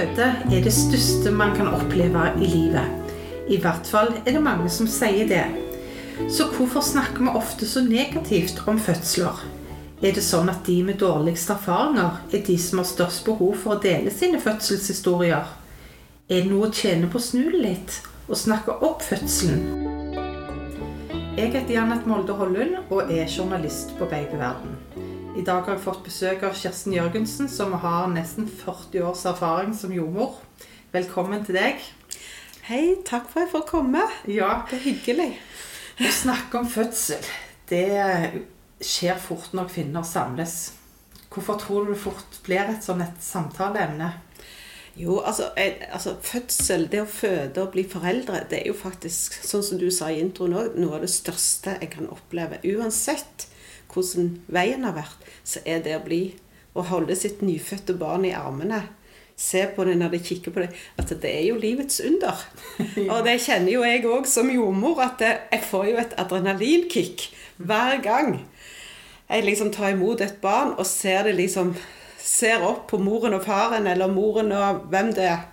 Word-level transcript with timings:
føde 0.00 0.26
er 0.56 0.62
det 0.64 0.72
største 0.72 1.30
man 1.34 1.52
kan 1.56 1.68
oppleve 1.68 2.22
i 2.40 2.46
livet. 2.48 2.86
I 3.48 3.58
hvert 3.60 3.86
fall 3.86 4.14
er 4.24 4.32
det 4.32 4.42
mange 4.42 4.70
som 4.72 4.88
sier 4.88 5.28
det. 5.28 5.44
Så 6.30 6.46
hvorfor 6.54 6.80
snakker 6.84 7.24
vi 7.24 7.34
ofte 7.36 7.66
så 7.68 7.82
negativt 7.84 8.62
om 8.68 8.78
fødsler? 8.80 9.42
Er 10.00 10.14
det 10.16 10.24
sånn 10.24 10.48
at 10.48 10.64
de 10.64 10.78
med 10.86 11.00
dårligst 11.02 11.52
erfaringer 11.52 12.20
er 12.32 12.44
de 12.46 12.56
som 12.58 12.80
har 12.80 12.88
størst 12.88 13.26
behov 13.26 13.58
for 13.60 13.76
å 13.76 13.82
dele 13.82 14.12
sine 14.14 14.40
fødselshistorier? 14.40 15.52
Er 16.30 16.44
det 16.44 16.48
noe 16.48 16.70
å 16.70 16.72
tjene 16.72 17.10
på 17.10 17.20
å 17.20 17.26
snu 17.26 17.50
det 17.50 17.60
litt 17.60 18.00
og 18.28 18.40
snakke 18.40 18.78
opp 18.86 19.04
fødselen? 19.04 19.66
Jeg 21.36 21.52
heter 21.52 21.76
Janet 21.76 22.08
Molde 22.08 22.36
Hollund 22.40 22.80
og 22.88 23.12
er 23.12 23.28
journalist 23.28 23.92
på 23.98 24.08
Babyverden. 24.08 25.09
I 25.30 25.42
dag 25.46 25.62
har 25.62 25.76
jeg 25.76 25.82
fått 25.84 26.00
besøk 26.02 26.40
av 26.42 26.56
Kirsten 26.58 26.94
Jørgensen, 26.96 27.46
som 27.48 27.70
har 27.78 28.08
nesten 28.10 28.48
40 28.50 29.04
års 29.06 29.20
erfaring 29.30 29.70
som 29.78 29.92
jordmor. 29.94 30.40
Velkommen 30.90 31.44
til 31.46 31.54
deg. 31.54 31.84
Hei, 32.66 32.96
takk 33.06 33.28
for 33.30 33.38
at 33.38 33.46
jeg 33.46 33.52
får 33.52 33.62
komme. 33.68 34.02
Ja, 34.26 34.64
Det 34.66 34.80
er 34.80 34.82
hyggelig. 34.88 35.28
Å 36.02 36.10
snakke 36.16 36.58
om 36.58 36.66
fødsel, 36.66 37.22
det 37.70 38.40
skjer 38.82 39.20
fort 39.22 39.54
når 39.54 39.70
kvinner 39.70 40.02
samles. 40.02 40.72
Hvorfor 41.30 41.60
tror 41.62 41.86
du 41.86 41.92
det 41.92 42.00
fort 42.02 42.40
blir 42.42 42.66
et 42.66 42.82
sånn 42.82 43.04
et 43.04 43.22
samtaleemne? 43.22 44.10
Jo, 44.98 45.20
altså, 45.20 45.52
altså, 45.54 46.16
Fødsel, 46.26 46.88
det 46.90 47.04
å 47.04 47.06
føde 47.06 47.62
og 47.62 47.70
bli 47.76 47.86
foreldre, 47.86 48.42
det 48.50 48.64
er 48.64 48.72
jo 48.72 48.74
faktisk, 48.74 49.38
sånn 49.46 49.62
som 49.62 49.78
du 49.78 49.86
sa 49.94 50.10
i 50.10 50.18
introen 50.18 50.58
òg, 50.58 50.74
noe 50.74 50.98
av 50.98 51.06
det 51.06 51.12
største 51.14 51.78
jeg 51.78 51.92
kan 51.94 52.10
oppleve. 52.10 52.58
Uansett 52.66 53.46
hvordan 53.92 54.32
veien 54.52 54.86
har 54.86 54.96
vært, 54.96 55.28
så 55.44 55.62
er 55.64 55.82
det 55.84 55.98
å 55.98 56.04
bli 56.04 56.22
å 56.76 56.86
holde 56.86 57.16
sitt 57.18 57.42
nyfødte 57.42 57.96
barn 57.98 58.26
i 58.28 58.36
armene 58.36 58.84
Se 59.40 59.62
på 59.72 59.86
det 59.88 59.94
når 59.96 60.10
de 60.12 60.18
kikker 60.20 60.52
på 60.52 60.60
det, 60.60 60.66
at 61.00 61.12
det 61.22 61.30
er 61.32 61.46
jo 61.46 61.54
livets 61.56 62.02
under. 62.04 62.42
Og 63.14 63.22
det 63.24 63.38
kjenner 63.40 63.72
jo 63.72 63.86
jeg 63.88 64.02
òg 64.04 64.26
som 64.28 64.50
jordmor, 64.52 65.00
at 65.00 65.14
det, 65.22 65.30
jeg 65.54 65.64
får 65.64 65.86
jo 65.88 65.94
et 66.02 66.12
adrenalinkick 66.20 67.24
hver 67.56 68.02
gang 68.04 68.34
jeg 69.30 69.46
liksom 69.46 69.70
tar 69.72 69.94
imot 69.94 70.20
et 70.24 70.40
barn 70.42 70.74
og 70.76 70.86
ser 70.88 71.28
det 71.28 71.38
liksom 71.38 71.74
Ser 72.20 72.60
opp 72.62 72.82
på 72.90 72.98
moren 73.00 73.32
og 73.32 73.46
faren, 73.46 73.86
eller 73.88 74.10
moren 74.12 74.52
og 74.52 74.82
hvem 74.92 75.08
det 75.16 75.24
er. 75.24 75.46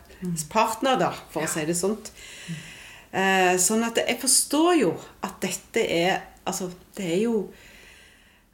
Partner, 0.52 0.98
da, 1.00 1.08
for 1.32 1.48
å 1.48 1.50
si 1.50 1.64
det 1.66 1.78
sånt. 1.80 2.10
Eh, 3.16 3.54
sånn 3.56 3.86
at 3.88 4.02
jeg 4.02 4.18
forstår 4.20 4.74
jo 4.82 4.92
at 5.24 5.40
dette 5.42 5.86
er 5.88 6.20
Altså, 6.48 6.68
det 6.96 7.08
er 7.16 7.22
jo 7.24 7.32
ja, 7.48 7.67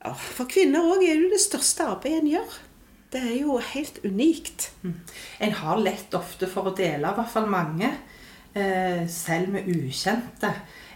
For 0.03 0.49
kvinner 0.51 0.83
òg 0.83 1.05
er 1.07 1.21
det 1.21 1.33
det 1.35 1.41
største 1.43 1.87
arbeidet 1.87 2.23
en 2.23 2.31
gjør. 2.33 2.55
Det 3.13 3.21
er 3.21 3.35
jo 3.37 3.59
helt 3.61 3.99
unikt. 4.03 4.71
En 5.39 5.53
har 5.59 5.81
lett 5.81 6.15
ofte 6.17 6.49
for 6.49 6.71
å 6.71 6.75
dele, 6.75 7.07
i 7.07 7.19
hvert 7.19 7.31
fall 7.31 7.47
mange, 7.47 7.91
eh, 8.55 9.05
selv 9.07 9.53
med 9.53 9.69
ukjente. 9.69 10.49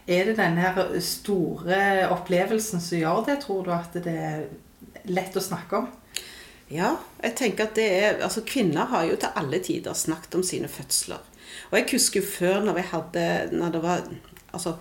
Er 0.07 0.25
det 0.25 0.37
denne 0.37 1.01
store 1.03 2.09
opplevelsen 2.15 2.81
som 2.81 2.97
gjør 2.97 3.25
det, 3.27 3.41
tror 3.43 3.63
du, 3.63 3.71
at 3.75 3.93
det 3.93 4.17
er 4.17 4.45
lett 5.11 5.35
å 5.35 5.43
snakke 5.43 5.81
om? 5.83 5.89
Ja, 6.71 6.97
jeg 7.23 7.35
tenker 7.39 7.69
at 7.69 7.75
det 7.79 7.87
er 7.87 8.17
Altså, 8.25 8.41
kvinner 8.43 8.89
har 8.91 9.05
jo 9.07 9.15
til 9.15 9.35
alle 9.39 9.59
tider 9.63 9.93
snakket 9.95 10.35
om 10.35 10.43
sine 10.43 10.67
fødsler. 10.67 11.21
Og 11.71 11.77
jeg 11.79 11.89
husker 11.93 12.19
jo 12.19 12.27
før 12.27 12.63
når 12.65 12.75
vi 12.75 12.81
hadde 12.91 13.23
Når 13.55 13.71
det 13.71 13.81
var 13.83 14.01
Altså 14.51 14.73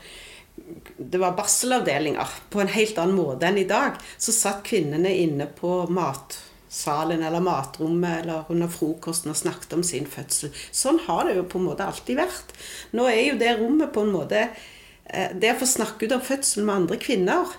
det 0.96 1.18
var 1.18 1.36
barselavdelinger 1.36 2.28
på 2.50 2.60
en 2.60 2.72
helt 2.72 2.98
annen 2.98 3.16
måte 3.18 3.48
enn 3.48 3.58
i 3.60 3.68
dag. 3.68 3.98
Så 4.18 4.34
satt 4.34 4.64
kvinnene 4.66 5.12
inne 5.14 5.48
på 5.58 5.84
matsalen 5.92 7.22
eller 7.22 7.44
matrommet 7.44 8.22
eller 8.22 8.50
under 8.52 8.70
frokosten 8.72 9.32
og 9.32 9.38
snakket 9.38 9.76
om 9.76 9.84
sin 9.86 10.08
fødsel. 10.10 10.54
Sånn 10.74 11.00
har 11.06 11.28
det 11.28 11.36
jo 11.38 11.46
på 11.50 11.60
en 11.60 11.68
måte 11.68 11.86
alltid 11.86 12.18
vært. 12.22 12.56
Nå 12.96 13.06
er 13.10 13.22
jo 13.30 13.38
det 13.42 13.54
rommet 13.60 13.94
på 13.94 14.06
en 14.06 14.14
måte 14.14 14.42
eh, 14.46 15.30
Det 15.34 15.54
å 15.54 15.60
få 15.60 15.70
snakke 15.70 16.06
ut 16.08 16.16
om 16.18 16.24
fødselen 16.24 16.66
med 16.66 16.82
andre 16.82 17.00
kvinner, 17.02 17.56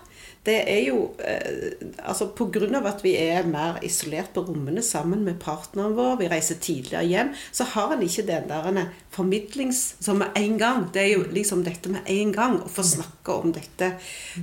det 0.47 0.57
er 0.71 0.83
jo 0.87 0.99
eh, 1.19 1.73
altså 2.07 2.29
Pga. 2.31 2.69
at 2.87 3.03
vi 3.03 3.13
er 3.19 3.47
mer 3.47 3.81
isolert 3.83 4.31
på 4.33 4.45
rommene 4.47 4.81
sammen 4.85 5.25
med 5.27 5.41
partneren 5.43 5.95
vår, 5.97 6.15
vi 6.21 6.29
reiser 6.31 6.61
tidligere 6.63 7.03
hjem, 7.03 7.33
så 7.51 7.67
har 7.73 7.93
en 7.93 8.05
ikke 8.05 8.25
den 8.29 8.47
der 8.47 8.93
formidlings... 9.11 9.95
Som 9.99 10.23
med 10.23 10.39
en 10.39 10.57
gang. 10.57 10.87
Det 10.93 11.03
er 11.03 11.11
jo 11.17 11.25
liksom 11.35 11.65
dette 11.67 11.91
med 11.91 12.07
en 12.07 12.31
gang. 12.31 12.57
Å 12.63 12.71
få 12.71 12.85
snakke 12.85 13.35
om 13.35 13.51
dette 13.51 13.97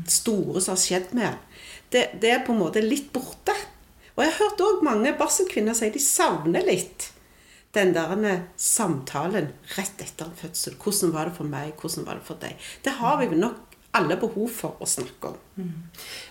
store 0.06 0.60
som 0.60 0.74
har 0.74 0.82
skjedd 0.82 1.16
med 1.16 1.30
en. 1.30 1.40
Det, 1.94 2.04
det 2.20 2.30
er 2.30 2.44
på 2.44 2.52
en 2.52 2.60
måte 2.60 2.84
litt 2.84 3.08
borte. 3.14 3.54
Og 4.14 4.24
jeg 4.24 4.34
har 4.34 4.40
hørt 4.42 4.62
òg 4.62 4.84
mange 4.86 5.14
barselkvinner 5.18 5.76
si 5.78 5.90
de 5.94 6.02
savner 6.02 6.66
litt 6.66 7.10
den 7.74 7.90
der 7.94 8.44
samtalen 8.60 9.48
rett 9.74 10.02
etter 10.04 10.28
en 10.28 10.36
fødsel. 10.38 10.76
Hvordan 10.78 11.14
var 11.14 11.30
det 11.30 11.38
for 11.38 11.50
meg? 11.50 11.72
Hvordan 11.80 12.06
var 12.06 12.20
det 12.20 12.28
for 12.28 12.42
deg? 12.42 12.68
Det 12.84 12.98
har 13.00 13.18
vi 13.18 13.32
nok 13.34 13.73
alle 13.94 14.16
behov 14.18 14.50
for 14.50 14.82
å 14.82 14.88
snakke 14.88 15.30
om. 15.30 15.38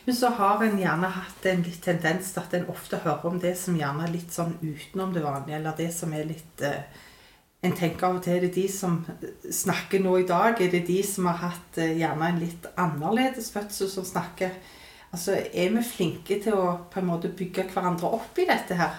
Men 0.06 0.16
så 0.16 0.34
har 0.38 0.64
en 0.66 0.78
gjerne 0.80 1.10
hatt 1.16 1.48
en 1.48 1.64
litt 1.64 1.82
tendens 1.86 2.34
til 2.34 2.44
at 2.44 2.54
en 2.58 2.70
ofte 2.74 3.00
hører 3.06 3.26
om 3.30 3.40
det 3.40 3.56
som 3.60 3.78
gjerne 3.80 4.04
er 4.04 4.14
litt 4.14 4.36
sånn 4.36 4.58
utenom 4.62 5.14
det 5.16 5.24
vanlige, 5.24 5.58
eller 5.58 5.80
det 5.80 5.90
som 5.96 6.14
er 6.14 6.30
litt 6.30 6.62
eh, 6.62 6.84
En 7.64 7.72
tenker 7.72 8.10
av 8.10 8.18
og 8.18 8.24
til 8.26 8.34
er 8.36 8.42
det 8.44 8.56
de 8.58 8.66
som 8.68 8.98
snakker 9.48 10.02
nå 10.04 10.18
i 10.20 10.26
dag, 10.28 10.60
er 10.60 10.72
det 10.74 10.82
de 10.84 10.98
som 11.08 11.30
har 11.30 11.38
hatt 11.46 11.78
eh, 11.80 11.94
gjerne 11.96 12.28
en 12.28 12.42
litt 12.42 12.66
annerledes 12.76 13.54
fødsel, 13.56 13.90
som 13.90 14.04
snakker 14.04 14.52
Altså, 15.14 15.38
Er 15.54 15.70
vi 15.70 15.84
flinke 15.86 16.40
til 16.42 16.58
å 16.58 16.72
på 16.92 17.00
en 17.00 17.06
måte 17.06 17.30
bygge 17.30 17.68
hverandre 17.70 18.10
opp 18.18 18.40
i 18.42 18.48
dette 18.50 18.76
her? 18.76 18.96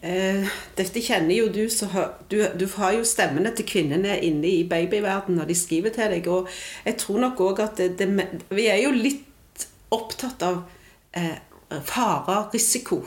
Eh, 0.00 0.46
dette 0.78 1.02
kjenner 1.04 1.36
jo 1.36 1.48
du, 1.52 1.66
så 1.68 1.86
du, 2.32 2.38
du 2.56 2.64
har 2.78 2.94
jo 2.96 3.04
stemmene 3.04 3.52
til 3.52 3.66
kvinnene 3.68 4.16
inne 4.24 4.48
i 4.48 4.62
babyverden 4.68 5.36
når 5.36 5.50
de 5.50 5.56
skriver 5.58 5.92
til 5.94 6.14
deg. 6.14 6.28
Og 6.32 6.48
jeg 6.86 6.96
tror 7.02 7.20
nok 7.26 7.42
òg 7.44 7.64
at 7.66 7.82
det, 7.82 7.92
det, 8.00 8.28
vi 8.48 8.68
er 8.72 8.80
jo 8.84 8.94
litt 8.96 9.66
opptatt 9.92 10.44
av 10.46 10.62
eh, 11.12 11.36
farer, 11.84 12.48
risiko 12.54 13.02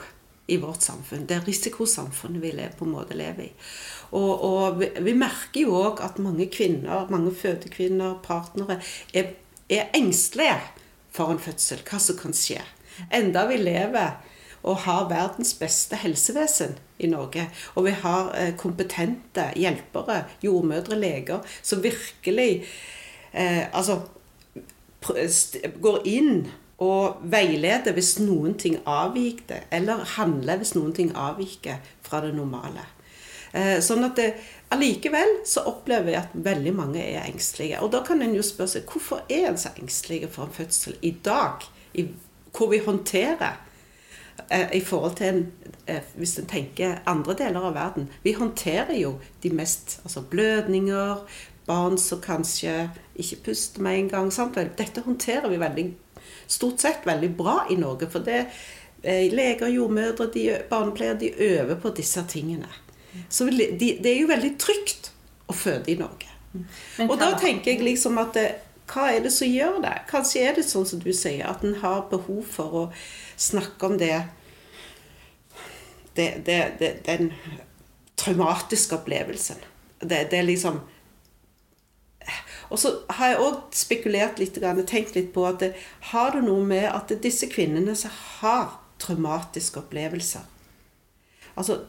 i 0.47 0.59
vårt 0.61 0.85
samfunn. 0.85 1.25
Det 1.25 1.39
er 1.39 1.47
risikosamfunnet 1.47 2.43
vi 2.43 2.51
lever, 2.51 2.75
på 2.77 2.85
en 2.85 2.93
måte 2.93 3.17
lever 3.17 3.47
i. 3.47 3.51
Og, 4.13 4.43
og 4.45 4.77
vi, 4.81 4.91
vi 5.01 5.15
merker 5.17 5.63
jo 5.63 5.79
òg 5.79 6.03
at 6.05 6.19
mange 6.21 6.45
kvinner, 6.53 7.07
mange 7.09 7.33
fødekvinner, 7.33 8.19
partnere, 8.25 8.77
er, 9.15 9.33
er 9.71 9.89
engstelige 9.97 10.59
for 11.13 11.33
en 11.33 11.41
fødsel. 11.41 11.81
Hva 11.87 12.01
som 12.03 12.19
kan 12.19 12.37
skje. 12.37 12.61
Enda 13.09 13.47
vi 13.49 13.57
lever 13.63 14.19
og 14.63 14.83
har 14.85 15.09
verdens 15.11 15.53
beste 15.59 15.99
helsevesen 15.99 16.77
i 17.03 17.09
Norge. 17.11 17.49
Og 17.75 17.87
vi 17.87 17.93
har 18.03 18.31
eh, 18.37 18.53
kompetente 18.59 19.49
hjelpere, 19.59 20.23
jordmødre, 20.43 20.99
leger, 20.99 21.43
som 21.61 21.83
virkelig 21.83 22.63
eh, 23.33 23.65
altså, 23.73 23.99
går 25.81 26.03
inn 26.07 26.45
og 26.83 27.19
veileder 27.31 27.95
hvis 27.95 28.17
noen 28.23 28.55
ting 28.59 28.79
avviker, 28.89 29.67
eller 29.71 30.05
handler 30.15 30.61
hvis 30.61 30.75
noen 30.77 30.95
ting 30.95 31.11
avviker 31.15 31.83
fra 32.03 32.23
det 32.23 32.33
normale. 32.35 32.87
Eh, 33.53 33.77
Sånn 33.83 34.05
at 34.07 34.17
det, 34.17 34.29
allikevel 34.73 35.41
så 35.47 35.65
opplever 35.69 36.15
jeg 36.15 36.23
at 36.23 36.39
veldig 36.47 36.73
mange 36.75 37.03
er 37.03 37.27
engstelige. 37.27 37.83
Og 37.83 37.91
da 37.93 38.01
kan 38.05 38.23
en 38.23 38.35
jo 38.35 38.45
spørre 38.45 38.77
seg 38.77 38.87
hvorfor 38.89 39.27
er 39.29 39.51
en 39.51 39.59
så 39.59 39.73
engstelige 39.77 40.31
for 40.31 40.47
en 40.47 40.55
fødsel 40.55 40.97
i 41.01 41.13
dag, 41.25 41.67
i, 41.93 42.07
hvor 42.55 42.71
vi 42.71 42.81
håndterer 42.85 43.59
i 44.73 44.81
forhold 44.81 45.15
til 45.15 45.27
en, 45.27 45.51
eh, 45.87 46.01
hvis 46.15 46.37
en 46.39 46.45
tenker 46.49 47.01
andre 47.09 47.35
deler 47.37 47.65
av 47.69 47.73
verden. 47.73 48.09
Vi 48.23 48.33
håndterer 48.33 48.93
jo 48.99 49.17
de 49.43 49.49
mest 49.49 49.99
altså 50.03 50.21
blødninger, 50.21 51.25
barn 51.65 51.97
som 51.97 52.21
kanskje 52.21 52.89
ikke 53.15 53.43
puster 53.45 53.81
med 53.81 53.99
en 53.99 54.09
gang. 54.09 54.31
Sant? 54.31 54.55
Dette 54.55 55.01
håndterer 55.05 55.49
vi 55.49 55.59
veldig, 55.61 55.93
stort 56.47 56.79
sett 56.79 57.05
veldig 57.07 57.31
bra 57.37 57.63
i 57.71 57.75
Norge. 57.75 58.09
For 58.11 58.19
det, 58.19 58.45
eh, 59.03 59.31
leger, 59.31 59.67
jordmødre, 59.67 60.29
de, 60.33 60.57
barnepleiere, 60.69 61.19
de 61.19 61.31
øver 61.37 61.75
på 61.75 61.89
disse 61.89 62.23
tingene. 62.27 62.67
Så 63.29 63.45
de, 63.45 63.97
det 64.03 64.05
er 64.05 64.21
jo 64.21 64.27
veldig 64.27 64.57
trygt 64.59 65.11
å 65.47 65.53
føde 65.53 65.91
i 65.91 65.95
Norge. 65.95 66.29
Og 67.09 67.17
da 67.19 67.33
tenker 67.39 67.71
jeg 67.71 67.81
liksom 67.81 68.17
at 68.21 68.33
det, 68.33 68.47
hva 68.93 69.09
er 69.11 69.23
det 69.25 69.33
som 69.33 69.49
gjør 69.49 69.81
det? 69.83 69.93
Kanskje 70.09 70.45
er 70.45 70.55
det 70.57 70.65
sånn 70.67 70.85
som 70.87 71.01
du 71.01 71.11
sier, 71.15 71.45
at 71.49 71.63
en 71.65 71.79
har 71.81 72.07
behov 72.11 72.43
for 72.45 72.79
å 72.79 72.83
snakke 73.41 73.89
om 73.89 73.97
det, 73.97 74.15
det, 76.15 76.29
det, 76.45 76.59
det 76.79 76.91
Den 77.07 77.31
traumatiske 78.19 78.95
opplevelsen. 78.95 79.57
Det, 79.99 80.27
er 80.33 80.45
liksom 80.45 80.79
Og 82.69 82.79
så 82.79 82.93
har 83.17 83.33
jeg 83.33 83.41
òg 83.43 83.59
spekulert 83.75 84.39
litt, 84.39 84.59
tenkt 84.87 85.15
litt 85.17 85.33
på 85.33 85.45
at 85.47 85.59
det, 85.63 85.73
har 86.13 86.35
det 86.35 86.45
noe 86.45 86.63
med 86.65 86.87
at 86.91 87.11
disse 87.23 87.49
kvinnene 87.51 87.95
som 87.97 88.13
har 88.39 88.79
traumatiske 89.01 89.81
opplevelser 89.81 90.49
Altså, 91.55 91.79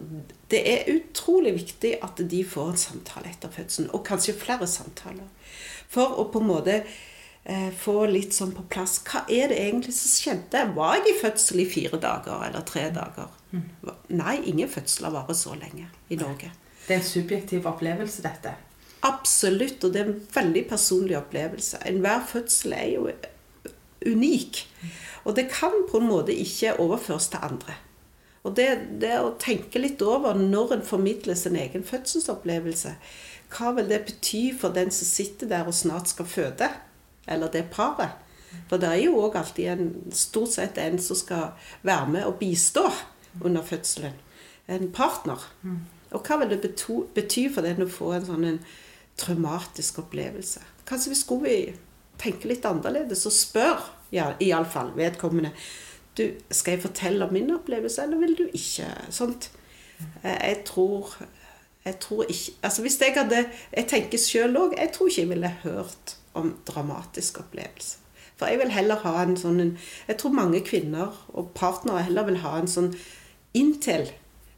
Det 0.50 0.60
er 0.72 0.90
utrolig 0.92 1.54
viktig 1.54 1.94
at 2.02 2.20
de 2.30 2.44
får 2.44 2.70
en 2.70 2.76
samtale 2.76 3.30
etter 3.30 3.48
fødselen, 3.48 3.90
og 3.96 4.04
kanskje 4.04 4.34
flere 4.36 4.66
samtaler. 4.66 5.24
For 5.92 6.19
å 6.20 6.26
på 6.32 6.42
en 6.42 6.48
måte 6.48 6.76
eh, 6.81 7.70
få 7.78 8.04
litt 8.10 8.34
sånn 8.36 8.54
på 8.56 8.66
plass 8.72 9.00
Hva 9.06 9.25
er 9.28 9.52
det 9.52 9.60
egentlig 9.60 9.94
som 9.96 10.12
skjedde? 10.12 10.66
Var 10.76 10.98
jeg 10.98 11.10
i 11.10 11.16
fødsel 11.20 11.64
i 11.64 11.70
fire 11.70 12.00
dager 12.02 12.48
eller 12.48 12.66
tre 12.69 12.88
dager? 12.94 13.32
Nei, 14.10 14.38
ingen 14.50 14.70
fødsler 14.70 15.14
varer 15.14 15.36
så 15.38 15.54
lenge 15.54 15.88
i 16.10 16.19
Norge. 16.19 16.50
Det 16.84 16.96
er 16.96 17.00
en 17.00 17.06
subjektiv 17.06 17.66
opplevelse, 17.70 18.25
dette. 18.25 18.56
Absolutt, 19.04 19.84
og 19.84 19.92
det 19.92 20.00
er 20.00 20.10
en 20.10 20.20
veldig 20.34 20.64
personlig 20.69 21.16
opplevelse. 21.19 21.81
Enhver 21.88 22.25
fødsel 22.28 22.75
er 22.76 22.88
jo 22.96 23.08
unik. 24.04 24.64
Og 25.25 25.37
det 25.37 25.48
kan 25.52 25.84
på 25.90 26.00
en 26.00 26.08
måte 26.08 26.37
ikke 26.37 26.76
overføres 26.80 27.28
til 27.32 27.44
andre. 27.44 27.76
Og 28.44 28.56
det, 28.56 28.69
det 29.00 29.14
å 29.20 29.37
tenke 29.40 29.80
litt 29.80 30.02
over 30.04 30.37
når 30.37 30.76
en 30.76 30.84
formidler 30.84 31.37
sin 31.38 31.56
egen 31.56 31.84
fødselsopplevelse 31.84 32.92
Hva 33.54 33.70
vil 33.76 33.88
det 33.90 34.02
bety 34.08 34.44
for 34.58 34.74
den 34.74 34.90
som 34.90 35.06
sitter 35.06 35.50
der 35.50 35.68
og 35.70 35.76
snart 35.76 36.10
skal 36.10 36.26
føde? 36.26 36.68
Eller 37.30 37.52
det 37.52 37.68
paret? 37.72 38.20
For 38.68 38.78
det 38.78 38.88
er 38.90 39.00
jo 39.04 39.18
òg 39.22 39.36
alltid 39.38 39.70
en, 39.72 39.88
stort 40.14 40.54
sett 40.54 40.78
en 40.78 40.98
som 41.02 41.18
skal 41.18 41.70
være 41.86 42.10
med 42.10 42.26
og 42.28 42.38
bistå 42.38 42.86
under 43.42 43.62
fødselen. 43.66 44.14
En 44.70 44.90
partner. 44.94 45.42
Og 46.14 46.22
hva 46.22 46.38
vil 46.40 46.54
det 46.54 46.74
bety 47.14 47.48
for 47.52 47.66
den 47.66 47.84
å 47.84 47.90
få 47.90 48.12
en 48.14 48.28
sånn 48.28 48.46
en 48.48 48.60
traumatisk 49.20 49.98
opplevelse? 50.04 50.62
Kanskje 50.88 51.12
vi 51.12 51.18
skulle 51.18 51.56
tenke 52.20 52.48
litt 52.48 52.66
annerledes 52.68 53.26
og 53.28 53.34
spørre, 53.34 53.90
ja, 54.14 54.30
iallfall 54.38 54.92
vedkommende 54.94 55.50
du, 56.14 56.28
Skal 56.54 56.76
jeg 56.76 56.84
fortelle 56.84 57.26
om 57.26 57.32
min 57.34 57.50
opplevelse, 57.50 58.04
eller 58.04 58.20
vil 58.20 58.36
du 58.38 58.44
ikke? 58.46 58.86
Sånt. 59.10 59.50
Jeg 60.22 60.60
tror 60.68 61.16
jeg 61.84 61.98
tror 62.00 62.25
ikke 62.25 62.52
altså 62.62 62.82
hvis 62.82 63.00
Jeg 63.00 63.14
hadde, 63.16 63.44
jeg 63.76 63.86
tenker 63.88 64.19
selv 64.19 64.56
òg 64.56 64.78
Jeg 64.78 64.92
tror 64.92 65.08
ikke 65.08 65.20
jeg 65.20 65.28
ville 65.28 65.56
hørt 65.62 66.16
om 66.34 66.56
dramatisk 66.66 67.38
opplevelse. 67.38 67.98
For 68.36 68.50
jeg 68.50 68.58
vil 68.58 68.72
heller 68.75 68.96
ha 69.04 69.22
en 69.22 69.36
sånn 69.36 69.76
Jeg 70.08 70.19
tror 70.19 70.34
mange 70.34 70.60
kvinner 70.66 71.12
og 71.32 71.52
partnere 71.54 72.06
heller 72.08 72.26
vil 72.26 72.40
ha 72.42 72.58
en 72.58 72.70
sånn 72.70 72.94
inntil 73.54 74.10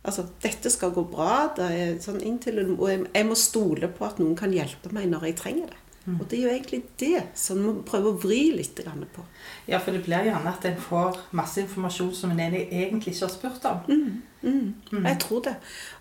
Altså, 0.06 0.23
dette 0.38 0.70
skal 0.70 0.93
gå 0.94 1.02
bra. 1.11 1.49
Det 1.56 1.64
er 1.67 1.96
sånn 1.99 2.20
inntil, 2.23 2.61
og 2.76 2.87
jeg 2.87 3.26
må 3.26 3.34
stole 3.34 3.88
på 3.90 4.06
at 4.06 4.20
noen 4.22 4.37
kan 4.38 4.52
hjelpe 4.55 4.93
meg 4.94 5.08
når 5.11 5.25
jeg 5.26 5.38
trenger 5.40 5.72
det. 5.72 5.81
Mm. 6.06 6.20
Og 6.20 6.29
det 6.31 6.38
er 6.38 6.44
jo 6.44 6.52
egentlig 6.52 6.79
det 7.02 7.22
som 7.34 7.58
vi 7.64 7.72
prøver 7.88 8.12
å 8.12 8.20
vri 8.22 8.40
litt 8.55 8.79
på. 9.17 9.25
Ja, 9.67 9.81
for 9.82 9.90
det 9.90 10.05
blir 10.06 10.29
gjerne 10.29 10.52
at 10.52 10.64
en 10.69 10.79
får 10.79 11.19
masse 11.34 11.58
informasjon 11.64 12.12
som 12.14 12.31
en 12.31 12.43
egentlig 12.55 13.17
ikke 13.17 13.26
har 13.26 13.32
spurt 13.34 13.67
om. 13.67 13.82
Mm, 13.90 14.22
mm. 14.46 15.04
Jeg 15.06 15.19
tror 15.22 15.43
det. 15.46 15.54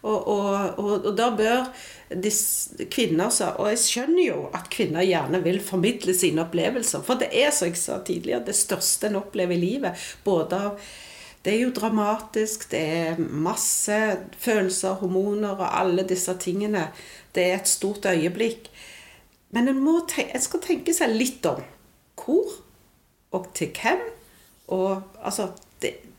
Og, 0.04 0.28
og, 0.28 0.80
og, 0.80 0.94
og 1.06 1.12
da 1.18 1.30
bør 1.36 1.66
kvinner 2.94 3.34
Og 3.58 3.70
jeg 3.72 3.82
skjønner 3.82 4.24
jo 4.28 4.38
at 4.54 4.70
kvinner 4.74 5.06
gjerne 5.06 5.42
vil 5.44 5.60
formidle 5.64 6.14
sine 6.14 6.46
opplevelser. 6.46 7.04
For 7.06 7.20
det 7.20 7.32
er, 7.34 7.52
som 7.52 7.72
jeg 7.72 7.82
sa 7.82 8.00
tidligere, 8.06 8.46
det 8.46 8.56
største 8.56 9.10
en 9.10 9.20
opplever 9.24 9.58
i 9.58 9.64
livet. 9.64 10.08
Både 10.24 10.62
av 10.70 10.80
det 11.46 11.54
er 11.54 11.62
jo 11.62 11.74
dramatisk. 11.78 12.72
Det 12.72 12.80
er 12.82 13.20
masse 13.22 13.98
følelser, 14.42 14.98
hormoner 15.02 15.54
og 15.54 15.68
alle 15.70 16.06
disse 16.10 16.34
tingene. 16.42 16.88
Det 17.36 17.44
er 17.44 17.60
et 17.60 17.70
stort 17.70 18.08
øyeblikk. 18.10 18.72
Men 19.54 19.70
en, 19.70 19.84
må 19.86 20.00
en 20.02 20.42
skal 20.42 20.64
tenke 20.64 20.94
seg 20.94 21.14
litt 21.14 21.46
om 21.46 21.62
hvor 22.18 22.56
og 23.36 23.52
til 23.54 23.70
hvem. 23.78 24.02
Og 24.74 25.04
altså 25.22 25.52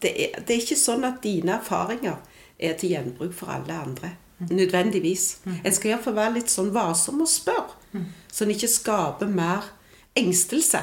det, 0.03 0.13
er, 0.13 0.41
det, 0.41 0.51
er, 0.51 0.61
ikke 0.61 0.79
sånn 0.79 1.07
at 1.09 1.23
dine 1.25 1.57
erfaringer 1.59 2.21
er 2.59 2.77
til 2.81 2.95
gjenbruk 2.95 3.35
for 3.37 3.53
alle 3.53 3.81
andre. 3.87 4.13
Nødvendigvis. 4.51 5.39
En 5.65 5.73
skal 5.73 5.95
iallfall 5.95 6.17
være 6.19 6.37
litt 6.37 6.53
sånn 6.53 6.75
varsom 6.75 7.23
og 7.25 7.31
spørre, 7.31 8.05
så 8.33 8.45
en 8.45 8.53
ikke 8.53 8.69
skaper 8.69 9.31
mer 9.33 9.71
engstelse. 10.17 10.83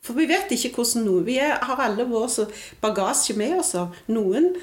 For 0.00 0.16
vi 0.16 0.24
vet 0.30 0.52
ikke 0.54 0.72
hvordan 0.78 1.04
noe 1.04 1.24
Vi 1.26 1.36
er, 1.36 1.58
har 1.60 1.80
alle 1.84 2.06
vår 2.08 2.52
bagasje 2.80 3.36
med 3.36 3.58
oss. 3.60 3.74
Noen 4.08 4.54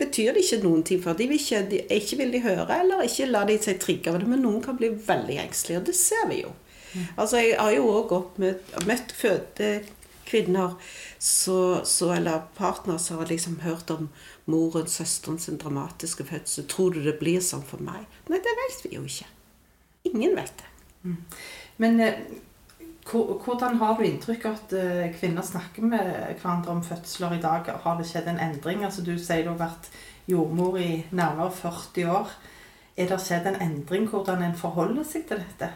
betyr 0.00 0.32
det 0.32 0.44
ikke 0.44 0.62
noen 0.62 0.84
ting 0.84 1.02
for. 1.02 1.16
De 1.16 1.26
vil 1.28 1.40
ikke, 1.40 1.62
de, 1.70 1.82
ikke 1.92 2.18
vil 2.20 2.32
de 2.32 2.40
høre, 2.44 2.80
eller 2.80 3.04
ikke 3.04 3.28
la 3.30 3.44
de 3.48 3.58
seg 3.60 3.80
trigge 3.80 4.12
av 4.12 4.20
det. 4.20 4.28
Men 4.28 4.44
noen 4.44 4.62
kan 4.64 4.78
bli 4.78 4.92
veldig 4.96 5.36
engstelige, 5.44 5.82
og 5.82 5.90
det 5.90 5.96
ser 5.98 6.24
vi 6.32 6.40
jo. 6.42 6.54
Altså, 7.16 7.36
Jeg 7.36 7.60
har 7.60 7.72
jo 7.76 7.90
òg 7.92 8.14
møtt 8.40 9.12
fødte 9.12 9.70
kvinner 10.26 10.76
så, 11.26 11.84
så, 11.84 12.12
eller 12.12 12.42
partner 12.56 12.98
som 12.98 13.18
har 13.18 13.26
liksom 13.26 13.58
hørt 13.60 13.90
om 13.90 14.08
moren, 14.44 14.86
søsteren 14.86 15.38
sin 15.42 15.58
dramatiske 15.58 16.24
fødsel. 16.24 16.68
Tror 16.70 16.92
du 16.94 17.00
det 17.02 17.16
blir 17.18 17.40
sånn 17.42 17.64
for 17.66 17.82
meg? 17.82 18.04
Nei, 18.30 18.38
det 18.44 18.52
vet 18.60 18.84
vi 18.84 18.92
jo 18.94 19.02
ikke. 19.08 19.26
Ingen 20.06 20.36
vet 20.38 20.52
det. 20.60 20.68
Mm. 21.02 21.16
Men 21.82 21.98
eh, 22.04 22.20
hvordan 23.10 23.80
har 23.80 23.98
du 23.98 24.04
inntrykk 24.06 24.46
av 24.46 24.60
at 24.60 24.74
eh, 24.78 25.08
kvinner 25.16 25.42
snakker 25.42 25.88
med 25.90 26.12
hverandre 26.38 26.76
om 26.76 26.84
fødsler 26.86 27.34
i 27.34 27.40
dag? 27.42 27.72
Har 27.82 27.98
det 27.98 28.06
skjedd 28.06 28.28
en 28.30 28.38
endring? 28.46 28.84
Altså, 28.86 29.02
du 29.02 29.16
sier 29.18 29.42
du 29.42 29.50
har 29.50 29.64
vært 29.64 29.90
jordmor 30.30 30.78
i 30.78 30.90
nærmere 31.10 31.50
40 31.58 32.12
år. 32.12 32.36
Er 32.94 33.10
det 33.10 33.18
skjedd 33.24 33.48
en 33.50 33.58
endring 33.66 34.06
hvordan 34.12 34.46
en 34.46 34.54
forholder 34.54 35.02
seg 35.10 35.26
til 35.26 35.42
dette? 35.42 35.72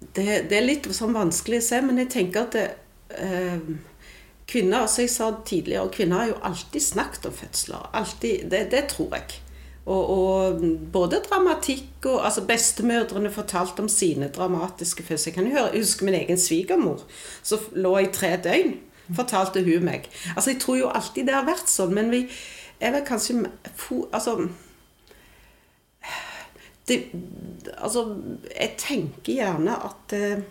Det, 0.00 0.26
det 0.50 0.58
er 0.58 0.66
litt 0.66 0.90
sånn 0.98 1.14
vanskelig 1.14 1.62
å 1.62 1.68
se, 1.68 1.80
men 1.86 2.02
jeg 2.02 2.10
tenker 2.16 2.48
at 2.48 2.58
det, 2.58 2.66
eh, 3.14 3.70
kvinner, 4.50 4.88
som 4.90 5.04
jeg 5.04 5.12
sa 5.12 5.30
tidligere, 5.46 5.92
kvinner 5.94 6.22
har 6.22 6.32
jo 6.32 6.40
alltid 6.50 6.82
snakket 6.82 7.30
om 7.30 7.36
fødsler. 7.38 7.86
Alltid, 7.96 8.50
det, 8.50 8.66
det 8.74 8.84
tror 8.92 9.14
jeg. 9.16 9.40
Og, 9.90 10.10
og, 10.10 10.60
både 10.92 11.22
dramatikk 11.24 12.06
og 12.06 12.24
altså 12.26 12.44
Bestemødrene 12.46 13.32
fortalte 13.32 13.80
om 13.82 13.88
sine 13.88 14.28
dramatiske 14.28 15.02
fødsler. 15.02 15.32
Jeg 15.32 15.34
kan 15.34 15.50
jo 15.50 15.66
huske 15.78 16.04
min 16.04 16.18
egen 16.18 16.38
svigermor 16.38 17.02
som 17.42 17.64
lå 17.72 17.96
i 17.98 18.12
tre 18.12 18.36
døgn. 18.44 18.76
Fortalte 19.16 19.64
hun 19.66 19.84
meg. 19.84 20.06
Altså 20.36 20.52
Jeg 20.52 20.60
tror 20.60 20.76
jo 20.78 20.90
alltid 20.94 21.26
det 21.26 21.34
har 21.34 21.48
vært 21.48 21.70
sånn, 21.70 21.94
men 21.96 22.12
vi 22.12 22.26
er 22.80 22.94
vel 22.94 23.02
kanskje 23.06 23.40
Altså 24.12 24.36
det, 26.88 27.00
Altså 27.74 28.04
Jeg 28.54 28.76
tenker 28.78 29.32
gjerne 29.32 29.74
at 29.90 30.14
eh, 30.14 30.44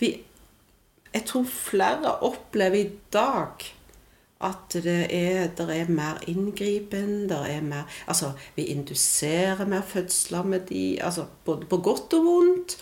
vi 0.00 0.14
Jeg 1.14 1.24
tror 1.26 1.44
flere 1.44 2.16
opplever 2.22 2.78
i 2.78 2.90
dag 3.12 3.66
at 4.40 4.72
det 4.72 5.06
er, 5.12 5.48
det 5.52 5.66
er 5.74 5.88
mer 5.92 6.20
inngripen, 6.26 7.28
det 7.28 7.40
er 7.50 7.60
mer 7.60 7.82
Altså, 8.06 8.32
vi 8.56 8.64
induserer 8.72 9.66
mer 9.66 9.82
fødsler 9.82 10.42
med 10.42 10.60
de 10.60 11.02
altså 11.02 11.26
Både 11.44 11.66
på 11.66 11.76
godt 11.76 12.14
og 12.14 12.24
vondt. 12.24 12.76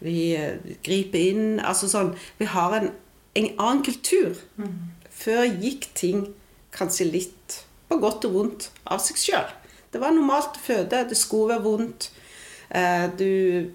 Vi 0.00 0.34
eh, 0.36 0.58
griper 0.84 1.18
inn 1.18 1.60
Altså 1.60 1.88
sånn 1.90 2.14
Vi 2.38 2.46
har 2.46 2.76
en, 2.78 2.92
en 3.34 3.50
annen 3.58 3.82
kultur. 3.84 4.38
Mm. 4.56 4.76
Før 5.10 5.42
gikk 5.44 5.90
ting 5.98 6.28
kanskje 6.72 7.10
litt 7.10 7.58
på 7.90 7.98
godt 7.98 8.24
og 8.28 8.34
vondt 8.36 8.70
av 8.86 9.02
seg 9.02 9.18
sjøl. 9.18 9.50
Det 9.90 9.98
var 9.98 10.14
normalt 10.14 10.60
å 10.60 10.62
føde. 10.62 11.02
Det 11.10 11.18
skulle 11.18 11.56
være 11.56 11.66
vondt. 11.66 12.10
Eh, 12.70 13.10
du 13.18 13.70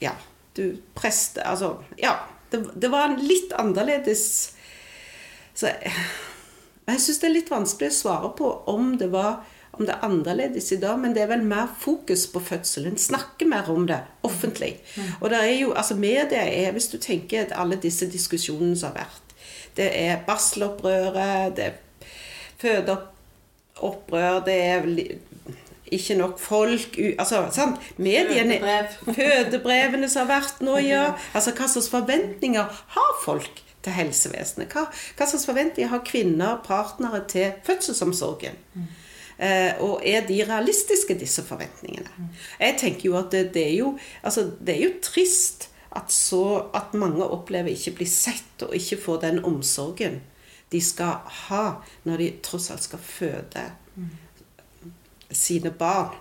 Ja. 0.00 0.16
Du 0.56 0.80
preste 0.96 1.44
Altså, 1.46 1.76
ja. 2.00 2.16
Det, 2.50 2.60
det 2.74 2.90
var 2.90 3.14
litt 3.18 3.52
annerledes 3.58 4.24
Så 5.54 5.70
jeg 5.70 7.02
syns 7.04 7.20
det 7.22 7.28
er 7.28 7.34
litt 7.36 7.50
vanskelig 7.52 7.90
å 7.92 7.94
svare 7.94 8.30
på 8.38 8.48
om 8.72 8.94
det, 8.98 9.10
var, 9.12 9.44
om 9.76 9.86
det 9.86 9.94
er 9.94 10.06
annerledes 10.08 10.72
i 10.74 10.80
dag, 10.82 10.98
men 10.98 11.14
det 11.14 11.22
er 11.22 11.30
vel 11.30 11.44
mer 11.46 11.68
fokus 11.78 12.24
på 12.32 12.42
fødselen. 12.42 12.96
Snakke 12.98 13.46
mer 13.46 13.70
om 13.70 13.86
det 13.86 14.00
offentlig. 14.26 14.72
Mm. 14.96 15.12
Og 15.20 15.30
det 15.30 15.38
er 15.38 15.52
jo, 15.60 15.70
altså 15.70 15.94
media 16.00 16.42
er, 16.42 16.72
hvis 16.74 16.90
du 16.90 16.98
tenker 16.98 17.44
at 17.44 17.54
alle 17.54 17.78
disse 17.78 18.08
diskusjonene 18.10 18.74
som 18.78 18.90
har 18.90 19.04
vært 19.04 19.36
Det 19.76 19.86
er 20.00 20.24
barselopprøret, 20.26 21.54
det 21.56 21.68
er 21.68 21.78
fødeopprør, 22.58 24.42
det 24.48 24.56
er 24.66 24.88
ikke 25.90 26.16
nok 26.18 26.38
folk 26.40 26.98
altså, 27.18 27.46
sant? 27.54 27.80
Mediene, 27.96 28.60
Fødebrev. 28.60 29.16
Fødebrevene 29.18 30.08
som 30.10 30.26
har 30.26 30.40
vært 30.40 30.62
nå, 30.64 30.76
ja. 30.84 31.02
Altså, 31.34 31.54
hva 31.56 31.68
slags 31.70 31.90
forventninger 31.92 32.80
har 32.96 33.18
folk? 33.24 33.66
til 33.80 33.94
helsevesenet? 33.96 34.74
Hva, 34.74 34.82
hva, 35.16 35.24
slags 35.24 35.46
forventninger 35.48 35.88
har 35.88 36.02
kvinner, 36.04 36.58
partnere, 36.66 37.22
til 37.28 37.54
fødselsomsorgen? 37.64 38.58
Mm. 38.74 38.88
Eh, 39.40 39.80
og 39.80 40.02
er 40.04 40.26
de 40.28 40.42
realistiske, 40.44 41.16
disse 41.16 41.44
forventningene? 41.48 42.10
Mm. 42.18 42.26
Jeg 42.60 42.76
tenker 42.82 43.08
jo 43.08 43.16
at 43.16 43.30
det, 43.32 43.46
det, 43.54 43.66
er, 43.70 43.76
jo, 43.78 43.94
altså, 44.22 44.50
det 44.60 44.74
er 44.76 44.82
jo 44.84 44.98
trist 45.00 45.70
at, 45.96 46.12
så, 46.12 46.66
at 46.76 46.92
mange 46.94 47.24
opplever 47.24 47.72
ikke 47.72 47.96
bli 48.02 48.08
sett 48.08 48.66
og 48.66 48.76
ikke 48.76 49.00
få 49.00 49.16
den 49.22 49.40
omsorgen 49.44 50.20
de 50.70 50.78
skal 50.84 51.24
ha 51.48 51.64
når 52.06 52.20
de 52.20 52.26
tross 52.44 52.68
alt 52.70 52.84
skal 52.84 53.00
føde 53.02 53.64
mm. 53.96 54.10
Sine 55.30 55.70
barn. 55.70 56.16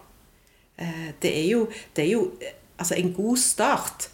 Eh, 0.77 1.11
det 1.21 1.31
er 1.33 1.47
jo, 1.51 1.67
det 1.95 2.05
er 2.05 2.11
jo 2.11 2.31
altså 2.79 2.95
en 2.95 3.13
god 3.13 3.37
start 3.37 4.09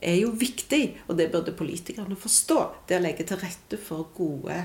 er 0.00 0.20
jo 0.22 0.30
viktig, 0.30 1.00
og 1.08 1.18
det 1.18 1.30
burde 1.32 1.54
politikerne 1.56 2.16
forstå. 2.16 2.60
Det 2.88 2.98
å 2.98 3.02
legge 3.02 3.26
til 3.26 3.40
rette 3.40 3.78
for 3.82 4.10
gode 4.16 4.56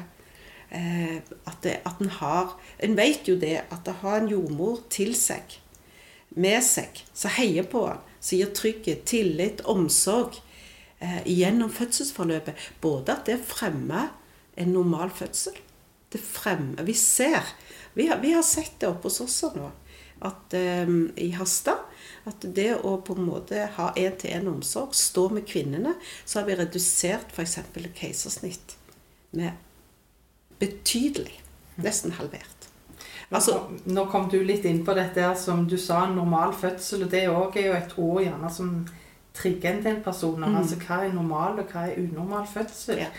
eh, 0.69 1.17
At, 1.45 1.57
det, 1.65 1.79
at 1.85 2.01
en 2.01 2.13
har 2.19 2.53
En 2.79 2.97
vet 2.97 3.27
jo 3.27 3.37
det 3.39 3.63
at 3.71 3.89
å 3.89 3.97
ha 4.03 4.17
en 4.19 4.29
jordmor 4.29 4.83
til 4.93 5.15
seg, 5.17 5.59
med 6.33 6.63
seg, 6.65 7.03
som 7.13 7.33
heier 7.35 7.65
på 7.69 7.85
han, 7.85 8.01
som 8.19 8.39
gir 8.39 8.53
trygghet, 8.55 9.03
tillit, 9.09 9.61
omsorg 9.69 10.39
eh, 10.99 11.21
gjennom 11.29 11.69
fødselsforløpet. 11.73 12.57
Både 12.81 13.17
at 13.17 13.27
det 13.29 13.41
fremmer 13.45 14.13
en 14.57 14.73
normal 14.73 15.13
fødsel. 15.13 15.57
Det 16.13 16.21
fremmer 16.21 16.85
Vi 16.85 16.93
ser 16.97 17.53
Vi 17.93 18.07
har, 18.09 18.19
vi 18.23 18.33
har 18.33 18.43
sett 18.43 18.79
det 18.81 18.89
oppe 18.89 19.09
hos 19.09 19.21
oss 19.21 19.39
nå, 19.55 19.69
at 20.25 20.55
um, 20.87 21.11
i 21.15 21.31
Hasta. 21.37 21.77
at 22.23 22.45
det 22.55 22.69
å 22.87 22.95
på 23.03 23.17
en 23.17 23.25
måte 23.27 23.65
ha 23.75 23.89
én-til-én-omsorg, 23.99 24.93
stå 24.95 25.27
med 25.35 25.43
kvinnene, 25.47 25.97
så 26.25 26.39
har 26.39 26.47
vi 26.47 26.55
redusert 26.55 27.35
f.eks. 27.35 27.57
keisersnitt 27.99 28.77
med 29.35 29.59
betydelig. 30.61 31.41
Nesten 31.83 32.13
halvert. 32.15 32.69
Altså, 33.33 33.57
nå 33.89 34.05
kom 34.11 34.27
du 34.29 34.37
litt 34.45 34.65
inn 34.69 34.83
på 34.85 34.93
dette 34.95 35.31
som 35.41 35.65
du 35.67 35.75
sa, 35.81 36.03
normal 36.09 36.53
fødsel. 36.55 37.05
og 37.05 37.11
Det 37.11 37.23
òg 37.29 37.57
er 37.57 37.67
jo 37.67 37.77
et 37.77 37.95
ord 37.97 38.21
gjerne 38.21 38.51
som 38.53 38.73
trigger 39.33 39.71
en 39.71 39.85
del 39.87 40.01
personer. 40.05 40.51
Mm. 40.51 40.59
Altså 40.61 40.77
hva 40.83 40.99
er 41.03 41.15
normal, 41.15 41.57
og 41.63 41.73
hva 41.73 41.87
er 41.89 42.03
unormal 42.03 42.45
fødsel? 42.49 43.01
Ja. 43.05 43.09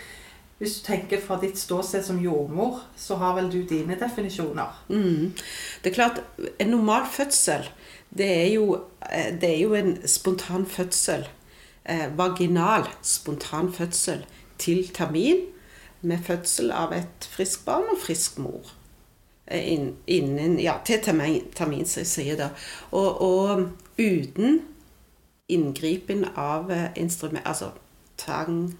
Hvis 0.57 0.77
du 0.77 0.85
tenker 0.85 1.19
fra 1.19 1.35
ditt 1.41 1.57
ståsted 1.59 2.03
som 2.05 2.19
jordmor, 2.23 2.79
så 2.95 3.17
har 3.19 3.33
vel 3.35 3.49
du 3.51 3.57
dine 3.67 3.97
definisjoner? 3.99 4.85
Mm. 4.87 5.33
Det 5.83 5.89
er 5.89 5.95
klart, 5.95 6.21
en 6.59 6.71
normal 6.71 7.09
fødsel, 7.11 7.67
det 8.17 8.29
er 8.31 8.53
jo, 8.53 8.79
eh, 9.11 9.33
det 9.41 9.49
er 9.49 9.59
jo 9.59 9.73
en 9.73 10.07
spontan 10.07 10.65
fødsel. 10.65 11.27
Eh, 11.85 12.17
vaginal 12.17 12.87
spontan 13.01 13.73
fødsel 13.73 14.25
til 14.57 14.87
termin 14.93 15.43
med 16.01 16.23
fødsel 16.23 16.71
av 16.71 16.93
et 16.93 17.27
friskt 17.29 17.65
barn 17.65 17.91
og 17.91 17.99
frisk 17.99 18.39
mor. 18.39 18.71
In, 19.51 19.95
Innen, 20.07 20.59
ja, 20.59 20.77
til 20.85 21.03
termin, 21.03 21.51
termin 21.55 21.85
som 21.85 21.99
jeg 21.99 22.07
sier 22.07 22.39
da. 22.39 22.49
Og, 22.91 23.21
og 23.21 23.69
uten 23.99 24.61
inngripen 25.49 26.25
av 26.35 26.71
eh, 26.71 26.89
instrument, 26.95 27.43
altså 27.45 27.69
tang, 28.17 28.77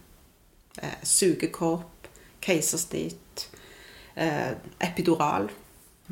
eh, 0.81 0.97
sugekopp, 1.03 2.09
keisersnitt, 2.45 3.47
eh, 4.15 4.55
epidural 4.83 5.49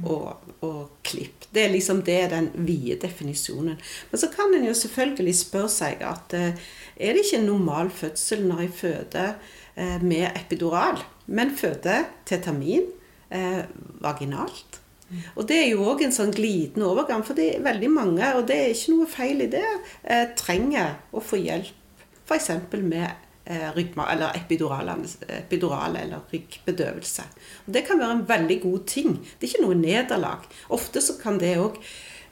og, 0.01 0.49
og 0.65 0.79
klipp. 1.05 1.47
Det 1.53 1.65
er 1.65 1.73
liksom 1.73 2.01
det 2.05 2.15
er 2.23 2.31
den 2.31 2.49
vide 2.65 2.97
definisjonen. 3.03 3.77
Men 4.11 4.21
så 4.21 4.29
kan 4.33 4.53
en 4.55 4.65
jo 4.65 4.73
selvfølgelig 4.77 5.35
spørre 5.37 5.73
seg 5.73 6.05
at 6.07 6.37
eh, 6.37 6.61
er 6.97 7.13
det 7.13 7.25
ikke 7.25 7.41
en 7.41 7.49
normal 7.51 7.91
fødsel 7.93 8.45
når 8.47 8.65
jeg 8.65 8.77
føder 8.79 9.33
eh, 9.75 9.99
med 10.01 10.29
epidural, 10.31 11.03
men 11.27 11.53
føder 11.57 12.07
til 12.25 12.41
termin 12.43 12.87
eh, 13.29 13.63
vaginalt? 14.01 14.79
Og 15.35 15.45
det 15.45 15.59
er 15.59 15.67
jo 15.69 15.83
òg 15.85 16.01
en 16.05 16.15
sånn 16.15 16.33
glidende 16.33 16.87
overgang, 16.89 17.21
for 17.25 17.37
det 17.37 17.51
er 17.51 17.65
veldig 17.65 17.89
mange, 17.93 18.29
og 18.33 18.47
det 18.49 18.55
er 18.57 18.71
ikke 18.73 18.95
noe 18.95 19.09
feil 19.11 19.43
i 19.45 19.49
det, 19.51 19.67
eh, 20.09 20.25
trenger 20.39 20.95
å 21.13 21.21
få 21.21 21.37
hjelp 21.43 21.79
f.eks. 22.23 22.49
med 22.79 23.11
ryggma- 23.45 24.07
eller 24.13 24.37
epidural, 24.37 24.89
epidural 25.27 25.95
eller 25.95 26.23
ryggbedøvelse. 26.31 27.23
Og 27.67 27.73
det 27.73 27.85
kan 27.87 27.99
være 27.99 28.11
en 28.11 28.27
veldig 28.27 28.61
god 28.61 28.85
ting. 28.87 29.17
Det 29.39 29.47
er 29.47 29.53
ikke 29.53 29.65
noe 29.65 29.75
nederlag. 29.75 30.47
Ofte 30.69 31.01
så 31.01 31.17
kan 31.21 31.39
det 31.39 31.57
òg 31.57 31.77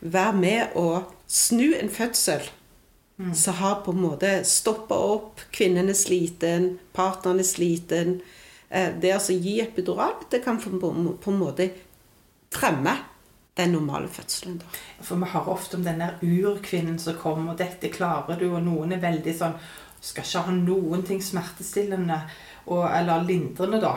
være 0.01 0.33
med 0.33 0.75
å 0.75 1.03
snu 1.27 1.73
en 1.75 1.89
fødsel 1.89 2.47
som 3.33 3.53
har 3.53 3.75
på 3.85 3.91
en 3.91 4.01
måte 4.01 4.29
stoppa 4.47 4.95
opp. 4.95 5.43
Kvinnen 5.53 5.89
er 5.89 5.97
sliten, 5.97 6.79
partneren 6.93 7.39
er 7.39 7.47
sliten. 7.47 8.21
Eh, 8.69 8.89
Det 8.99 9.11
altså 9.13 9.33
gi 9.33 9.59
epidural, 9.61 10.13
det 10.29 10.43
kan 10.43 10.57
på 10.57 10.69
på 11.21 11.31
en 11.31 11.39
måte 11.39 11.69
fremme 12.51 12.97
den 13.57 13.71
normale 13.71 14.07
fødselen. 14.07 14.57
da. 14.57 14.65
For 15.01 15.15
vi 15.15 15.25
hører 15.25 15.49
ofte 15.49 15.75
om 15.75 15.83
den 15.83 15.99
der 15.99 16.19
urkvinnen 16.21 16.99
som 16.99 17.13
kommer, 17.13 17.51
og 17.51 17.57
'dette 17.57 17.89
klarer 17.91 18.39
du', 18.39 18.55
og 18.55 18.63
noen 18.63 18.91
er 18.91 18.97
veldig 18.97 19.37
sånn 19.37 19.53
skal 20.01 20.25
ikke 20.25 20.45
ha 20.47 20.53
noen 20.55 21.03
ting 21.05 21.21
smertestillende 21.23 22.17
og, 22.65 22.85
eller 22.85 23.23
lindrende, 23.25 23.79
da. 23.81 23.95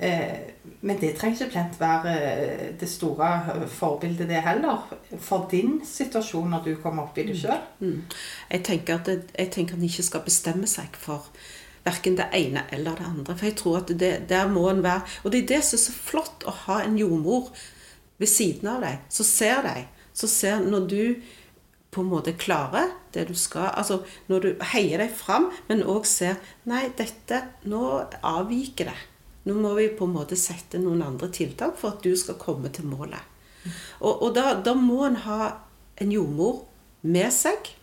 Eh, 0.00 0.70
men 0.84 0.98
det 1.00 1.14
trenger 1.16 1.44
ikke 1.44 1.52
plent 1.54 1.76
være 1.80 2.14
eh, 2.20 2.64
det 2.80 2.88
store 2.88 3.28
eh, 3.54 3.66
forbildet, 3.68 4.28
det 4.28 4.42
heller. 4.44 4.84
For 5.20 5.48
din 5.50 5.78
situasjon 5.88 6.50
når 6.52 6.64
du 6.64 6.72
kommer 6.82 7.06
opp 7.06 7.18
i 7.18 7.26
det 7.28 7.36
sjøl. 7.40 7.60
Mm. 7.80 8.02
Jeg 8.50 8.64
tenker 8.68 9.00
at 9.00 9.08
jeg 9.08 9.52
tenker 9.52 9.76
at 9.76 9.80
en 9.80 9.88
ikke 9.88 10.06
skal 10.06 10.24
bestemme 10.26 10.68
seg 10.70 10.96
for 11.00 11.30
verken 11.84 12.16
det 12.16 12.30
ene 12.36 12.64
eller 12.72 12.96
det 13.00 13.08
andre. 13.08 13.36
For 13.36 13.48
jeg 13.48 13.56
tror 13.60 13.80
at 13.82 13.94
det, 14.00 14.12
der 14.28 14.48
må 14.48 14.68
en 14.70 14.84
være 14.84 15.02
Og 15.22 15.32
det 15.32 15.42
er 15.42 15.48
det 15.56 15.62
som 15.64 15.78
er 15.78 15.84
så 15.84 15.96
flott 15.96 16.44
å 16.48 16.56
ha 16.64 16.82
en 16.84 16.98
jordmor 17.00 17.52
ved 18.20 18.30
siden 18.30 18.68
av 18.70 18.84
deg, 18.84 19.00
som 19.08 19.26
ser 19.26 19.64
deg. 19.66 19.88
Så 20.14 20.28
ser 20.30 20.60
når 20.62 20.86
du 20.88 21.00
på 21.94 22.02
en 22.02 22.10
måte 22.10 22.34
klarer 22.38 22.92
det 23.14 23.28
du 23.30 23.34
skal. 23.38 23.70
Altså 23.78 24.02
når 24.30 24.44
du 24.44 24.64
heier 24.74 25.00
deg 25.04 25.14
fram, 25.14 25.50
men 25.68 25.84
òg 25.86 26.08
ser 26.08 26.40
Nei, 26.68 26.88
dette 26.98 27.44
Nå 27.70 27.84
avviker 28.20 28.90
det. 28.90 28.98
Nå 29.44 29.58
må 29.60 29.74
vi 29.76 29.90
på 29.92 30.08
en 30.08 30.16
måte 30.16 30.38
sette 30.40 30.80
noen 30.80 31.04
andre 31.04 31.28
tiltak 31.32 31.76
for 31.78 31.94
at 31.94 32.04
du 32.04 32.14
skal 32.16 32.40
komme 32.40 32.72
til 32.72 32.88
målet. 32.88 33.20
Og, 34.00 34.12
og 34.12 34.30
da, 34.36 34.54
da 34.64 34.74
må 34.76 35.02
en 35.06 35.20
ha 35.24 35.40
en 36.00 36.12
jordmor 36.12 36.64
med 37.04 37.30
seg 37.32 37.74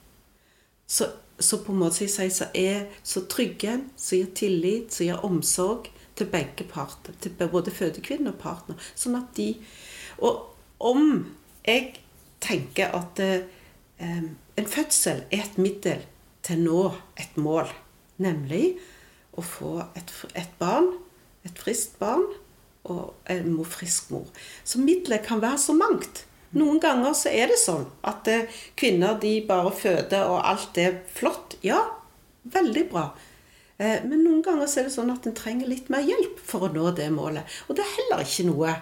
så, 0.91 1.06
så 1.39 1.62
på 1.63 1.72
en 1.72 1.80
måte 1.80 2.03
sier 2.03 2.32
så 2.34 2.50
er 2.58 2.89
så 3.08 3.24
trygge, 3.32 3.77
som 3.96 4.18
gir 4.20 4.32
tillit, 4.36 4.91
som 4.91 5.08
gir 5.08 5.25
omsorg 5.25 5.88
til 6.20 6.27
begge 6.34 6.65
parter. 6.68 7.15
Til 7.24 7.32
både 7.39 7.72
fødekvinnen 7.72 8.34
og 8.34 8.41
partner. 8.41 8.89
Sånn 8.96 9.15
at 9.22 9.32
de 9.38 9.53
Og 10.20 10.51
om 10.77 11.32
jeg 11.65 12.01
tenker 12.44 12.91
at 12.98 13.20
eh, 13.24 13.48
en 14.01 14.67
fødsel 14.70 15.24
er 15.31 15.46
et 15.46 15.58
middel 15.62 16.01
til 16.46 16.62
å 16.62 16.65
nå 16.65 16.84
et 17.22 17.38
mål, 17.38 17.70
nemlig 18.22 18.75
å 19.38 19.43
få 19.46 19.77
et, 19.98 20.12
et 20.38 20.51
barn, 20.60 20.89
et 21.46 21.58
friskt 21.58 22.00
barn, 22.01 22.25
og 22.89 23.13
en 23.29 23.51
mor, 23.53 23.67
frisk 23.70 24.10
mor. 24.13 24.27
Så 24.65 24.81
middelet 24.81 25.25
kan 25.27 25.41
være 25.41 25.60
så 25.62 25.75
mangt. 25.77 26.24
Noen 26.58 26.81
ganger 26.84 27.13
så 27.15 27.29
er 27.31 27.51
det 27.51 27.60
sånn 27.62 27.86
at 28.08 28.27
eh, 28.27 28.50
kvinner 28.79 29.20
de 29.22 29.36
bare 29.48 29.72
føder, 29.72 30.25
og 30.27 30.41
alt 30.50 30.79
er 30.81 30.98
flott. 31.13 31.55
Ja, 31.63 31.79
veldig 32.51 32.88
bra. 32.91 33.05
Eh, 33.77 34.01
Men 34.03 34.25
noen 34.25 34.41
ganger 34.46 34.67
så 34.67 34.81
er 34.81 34.89
det 34.89 34.96
sånn 34.98 35.13
at 35.13 35.29
en 35.29 35.38
trenger 35.38 35.70
litt 35.70 35.93
mer 35.93 36.03
hjelp 36.03 36.41
for 36.43 36.67
å 36.67 36.74
nå 36.74 36.89
det 36.98 37.08
målet. 37.13 37.46
Og 37.70 37.77
det 37.77 37.86
er 37.86 37.96
heller 38.00 38.25
ikke 38.25 38.50
noe 38.50 38.75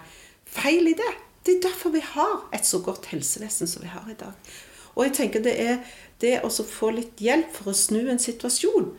feil 0.50 0.90
i 0.90 0.96
det. 0.98 1.12
Det 1.44 1.58
er 1.58 1.62
derfor 1.68 1.94
vi 1.94 2.02
har 2.04 2.40
et 2.56 2.66
så 2.66 2.82
godt 2.84 3.12
helsevesen 3.12 3.70
som 3.70 3.84
vi 3.84 3.92
har 3.92 4.08
i 4.10 4.18
dag. 4.18 4.50
Og 4.96 5.06
jeg 5.06 5.16
tenker 5.18 5.44
det 5.44 5.56
er 5.62 5.78
det 6.20 6.40
å 6.44 6.50
få 6.50 6.92
litt 6.96 7.20
hjelp 7.22 7.52
for 7.56 7.72
å 7.72 7.76
snu 7.76 8.02
en 8.10 8.20
situasjon 8.20 8.90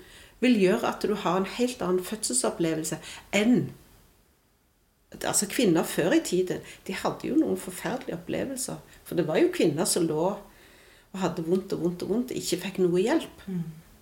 vil 0.42 0.58
gjøre 0.58 0.90
at 0.90 1.06
du 1.06 1.14
har 1.14 1.38
en 1.38 1.52
helt 1.58 1.84
annen 1.86 2.04
fødselsopplevelse 2.06 3.00
enn 3.38 3.70
Altså 5.28 5.44
Kvinner 5.52 5.84
før 5.84 6.14
i 6.16 6.22
tiden 6.24 6.62
de 6.88 6.94
hadde 6.96 7.28
jo 7.28 7.36
noen 7.36 7.58
forferdelige 7.60 8.16
opplevelser. 8.16 8.78
For 9.04 9.20
det 9.20 9.26
var 9.28 9.42
jo 9.42 9.50
kvinner 9.52 9.84
som 9.84 10.06
lå 10.08 10.30
og 10.32 11.20
hadde 11.20 11.44
vondt 11.44 11.74
og 11.76 11.82
vondt 11.84 12.06
og 12.06 12.14
vondt, 12.14 12.32
ikke 12.32 12.62
fikk 12.62 12.80
noe 12.80 13.04
hjelp. 13.04 13.44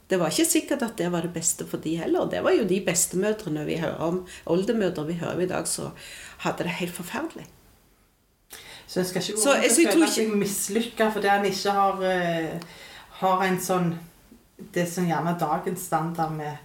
Det 0.09 0.19
var 0.21 0.29
ikke 0.29 0.45
sikkert 0.45 0.85
at 0.85 0.97
det 1.01 1.09
var 1.09 1.25
det 1.25 1.33
beste 1.33 1.65
for 1.65 1.81
de 1.81 1.95
heller. 1.97 2.29
Det 2.29 2.43
var 2.45 2.53
jo 2.53 2.67
de 2.69 2.77
bestemødrene 2.85 3.65
vi 3.65 3.79
hører 3.81 4.05
om, 4.05 4.21
oldemødre 4.45 5.07
vi 5.07 5.17
hører 5.17 5.33
om 5.33 5.41
i 5.41 5.49
dag, 5.49 5.67
som 5.67 5.97
hadde 6.45 6.69
det 6.69 6.77
helt 6.77 6.93
forferdelig. 6.93 7.49
Så 8.89 9.03
jeg 9.03 9.09
skal 9.09 9.21
ikke 9.21 9.33
gå 9.33 9.39
rundt 9.39 9.63
jeg- 9.63 9.71
og 9.71 9.77
jeg 9.77 9.93
føle 9.93 10.07
seg 10.11 10.37
mislykka 10.43 11.09
fordi 11.13 11.27
han 11.29 11.45
ikke 11.45 11.71
har, 11.71 11.99
uh, 12.01 12.59
har 13.21 13.43
en 13.45 13.59
sånn 13.61 13.91
Det 14.73 14.83
som 14.91 15.05
gjerne 15.07 15.37
dagens 15.39 15.85
standard 15.87 16.33
med 16.35 16.57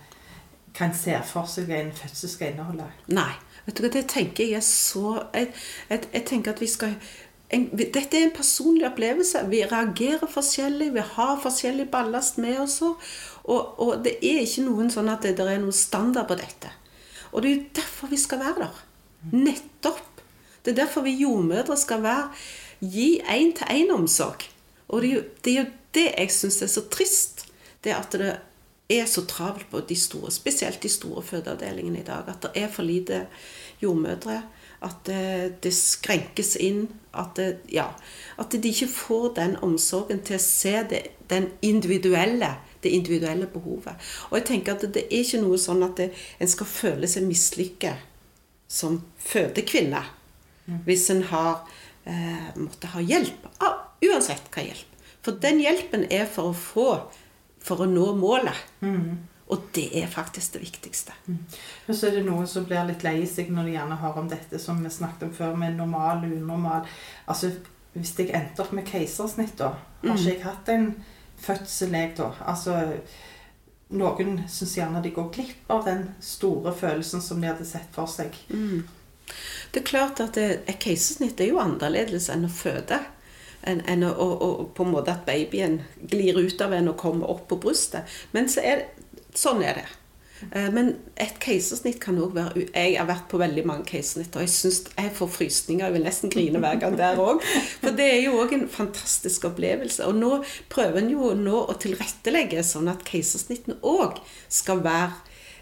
hva 0.75 0.87
en 0.89 0.95
ser 0.99 1.21
for 1.23 1.47
seg 1.47 1.69
en 1.71 1.93
fødsel 1.95 2.29
skal 2.29 2.49
inneholde. 2.51 2.89
Nei. 3.07 3.35
Vet 3.67 3.77
du 3.77 3.85
hva, 3.85 3.91
det 3.95 4.09
tenker 4.11 4.45
jeg 4.45 4.57
er 4.59 4.65
så 4.67 5.23
Jeg, 5.33 5.53
jeg, 5.91 6.01
jeg 6.13 6.25
tenker 6.27 6.51
at 6.51 6.61
vi 6.61 6.67
skal 6.67 6.97
en, 7.55 7.69
Dette 7.77 8.19
er 8.19 8.25
en 8.25 8.35
personlig 8.35 8.87
opplevelse. 8.89 9.45
Vi 9.51 9.63
reagerer 9.71 10.27
forskjellig, 10.27 10.93
vi 10.95 11.05
har 11.15 11.37
forskjellig 11.43 11.87
ballast 11.93 12.39
med 12.43 12.59
oss. 12.59 12.81
Og, 12.83 13.79
og 13.79 14.01
det 14.05 14.17
er 14.23 14.41
ikke 14.43 14.65
noen 14.65 14.91
sånn 14.91 15.13
at 15.13 15.23
det, 15.23 15.37
det 15.39 15.47
er 15.47 15.63
noen 15.63 15.77
standard 15.77 16.27
på 16.33 16.39
dette. 16.41 16.73
Og 17.31 17.43
det 17.45 17.51
er 17.51 17.55
jo 17.55 17.69
derfor 17.79 18.11
vi 18.11 18.19
skal 18.19 18.43
være 18.43 18.65
der. 18.65 18.83
Nettopp. 19.37 20.14
Det 20.65 20.73
er 20.73 20.85
derfor 20.85 21.05
vi 21.05 21.17
jordmødre 21.21 21.77
skal 21.77 22.03
være 22.03 22.31
gi 22.81 23.21
én-til-én-omsorg. 23.21 24.49
Og 24.89 25.03
det 25.03 25.11
er, 25.11 25.15
jo, 25.15 25.23
det 25.45 25.53
er 25.53 25.61
jo 25.61 25.71
det 25.95 26.09
jeg 26.19 26.33
syns 26.33 26.63
er 26.63 26.73
så 26.73 26.85
trist. 26.91 27.47
Det 27.85 27.93
at 27.93 28.17
det 28.17 28.35
er 28.89 29.07
så 29.09 29.25
travelt 29.29 29.71
på 29.71 29.81
de 29.89 29.97
store, 29.97 30.31
spesielt 30.33 30.83
de 30.83 30.89
store 30.89 31.23
fødeavdelingene 31.23 32.01
i 32.01 32.07
dag. 32.07 32.29
At 32.29 32.43
det 32.43 32.63
er 32.63 32.69
for 32.69 32.83
lite 32.83 33.27
jordmødre. 33.83 34.43
At 34.85 34.97
det, 35.07 35.63
det 35.65 35.73
skrenkes 35.75 36.57
inn. 36.61 36.89
At, 37.15 37.37
det, 37.37 37.59
ja, 37.73 37.87
at 38.39 38.53
de 38.53 38.69
ikke 38.69 38.89
får 38.89 39.29
den 39.37 39.57
omsorgen 39.63 40.21
til 40.25 40.37
å 40.37 40.43
se 40.43 40.75
det, 40.91 41.05
individuelle, 41.63 42.51
det 42.83 42.93
individuelle 42.93 43.47
behovet. 43.47 43.95
Og 44.31 44.41
jeg 44.41 44.49
tenker 44.51 44.75
at 44.75 44.89
det 44.95 45.07
er 45.07 45.23
ikke 45.23 45.41
noe 45.45 45.61
sånn 45.61 45.85
at 45.87 46.03
en 46.05 46.51
skal 46.51 46.69
føle 46.69 47.09
seg 47.09 47.25
mislykket 47.29 48.11
som 48.69 49.01
fødekvinne 49.25 50.03
hvis 50.87 51.11
en 51.11 51.23
har 51.29 51.61
eh, 52.05 52.51
måtte 52.57 52.87
ha 52.95 53.01
hjelp. 53.01 53.47
Ah, 53.61 53.81
Uansett 54.05 54.51
hva 54.53 54.63
hjelp. 54.65 54.91
For 55.25 55.33
den 55.41 55.61
hjelpen 55.61 56.07
er 56.13 56.27
for 56.29 56.51
å 56.51 56.57
få 56.57 56.89
For 57.65 57.81
å 57.81 57.87
nå 57.89 58.11
målet. 58.21 58.57
Og 59.49 59.63
det 59.77 59.87
er 59.97 60.07
faktisk 60.09 60.53
det 60.53 60.61
viktigste. 60.65 61.13
Men 61.87 61.97
så 61.97 62.07
er 62.09 62.17
det 62.19 62.25
noen 62.27 62.47
som 62.49 62.65
blir 62.69 62.85
litt 62.89 63.03
lei 63.05 63.27
seg 63.29 63.49
når 63.53 63.65
de 63.65 63.73
gjerne 63.77 63.97
hører 64.01 64.21
om 64.21 64.29
dette 64.29 64.59
som 64.61 64.83
vi 64.85 64.91
snakket 64.93 65.23
om 65.29 65.33
før, 65.37 65.55
med 65.57 65.77
normal 65.77 66.25
og 66.27 66.33
unormal. 66.33 66.87
Altså, 67.29 67.51
hvis 67.95 68.13
jeg 68.19 68.33
endte 68.37 68.61
opp 68.65 68.73
med 68.77 68.85
keisersnitt, 68.89 69.57
da, 69.61 69.71
har 70.03 70.17
ikke 70.17 70.31
jeg 70.35 70.43
hatt 70.45 70.69
en 70.75 70.87
fødsel, 71.41 71.93
jeg, 71.97 72.13
da? 72.19 72.31
Altså, 72.53 72.77
noen 73.95 74.43
syns 74.49 74.77
gjerne 74.79 75.03
de 75.05 75.13
går 75.15 75.29
glipp 75.37 75.71
av 75.73 75.85
den 75.89 76.07
store 76.25 76.73
følelsen 76.75 77.21
som 77.23 77.41
de 77.41 77.49
hadde 77.53 77.65
sett 77.69 77.89
for 77.97 78.07
seg. 78.11 78.35
Det 79.73 79.83
er 79.83 79.89
klart 79.89 80.21
at 80.23 80.37
et 80.39 80.79
keisersnitt 80.83 81.41
er 81.41 81.51
jo 81.51 81.61
annerledes 81.63 82.29
enn 82.31 82.47
å 82.47 82.53
føde. 82.53 83.01
Enn 83.65 83.81
en, 83.89 84.05
å, 84.05 84.13
å, 84.45 84.49
på 84.77 84.85
en 84.85 84.93
måte 84.93 85.15
at 85.15 85.25
babyen 85.27 85.81
glir 85.99 86.37
ut 86.39 86.61
av 86.63 86.75
en 86.77 86.93
og 86.93 87.01
kommer 87.01 87.31
opp 87.33 87.47
på 87.49 87.59
brystet. 87.63 88.05
Men 88.37 88.51
så 88.53 88.63
er 88.63 88.85
sånn 89.35 89.63
er 89.65 89.81
det. 89.81 89.87
Eh, 90.53 90.71
Men 90.75 90.95
et 91.21 91.39
keisersnitt 91.43 92.01
kan 92.03 92.19
òg 92.21 92.35
være 92.37 92.67
Jeg 92.75 92.97
har 92.99 93.07
vært 93.09 93.29
på 93.31 93.41
veldig 93.41 93.65
mange 93.67 93.87
keisersnitt, 93.89 94.35
og 94.37 94.45
jeg 94.45 94.53
synes 94.55 94.81
jeg 94.97 95.13
får 95.19 95.31
frysninger. 95.37 95.87
Jeg 95.87 95.97
vil 95.97 96.07
nesten 96.07 96.33
grine 96.33 96.63
hver 96.63 96.81
gang 96.83 96.99
der 96.99 97.21
òg. 97.23 97.43
For 97.81 97.95
det 97.97 98.09
er 98.11 98.21
jo 98.27 98.39
òg 98.43 98.55
en 98.57 98.69
fantastisk 98.69 99.47
opplevelse. 99.51 100.07
Og 100.07 100.19
nå 100.19 100.43
prøver 100.73 101.01
en 101.03 101.13
jo 101.13 101.33
nå 101.39 101.65
å 101.65 101.79
tilrettelegge 101.81 102.65
sånn 102.67 102.91
at 102.93 103.07
keisersnittene 103.09 103.81
òg 103.81 104.21
skal 104.49 104.85
være, 104.85 105.15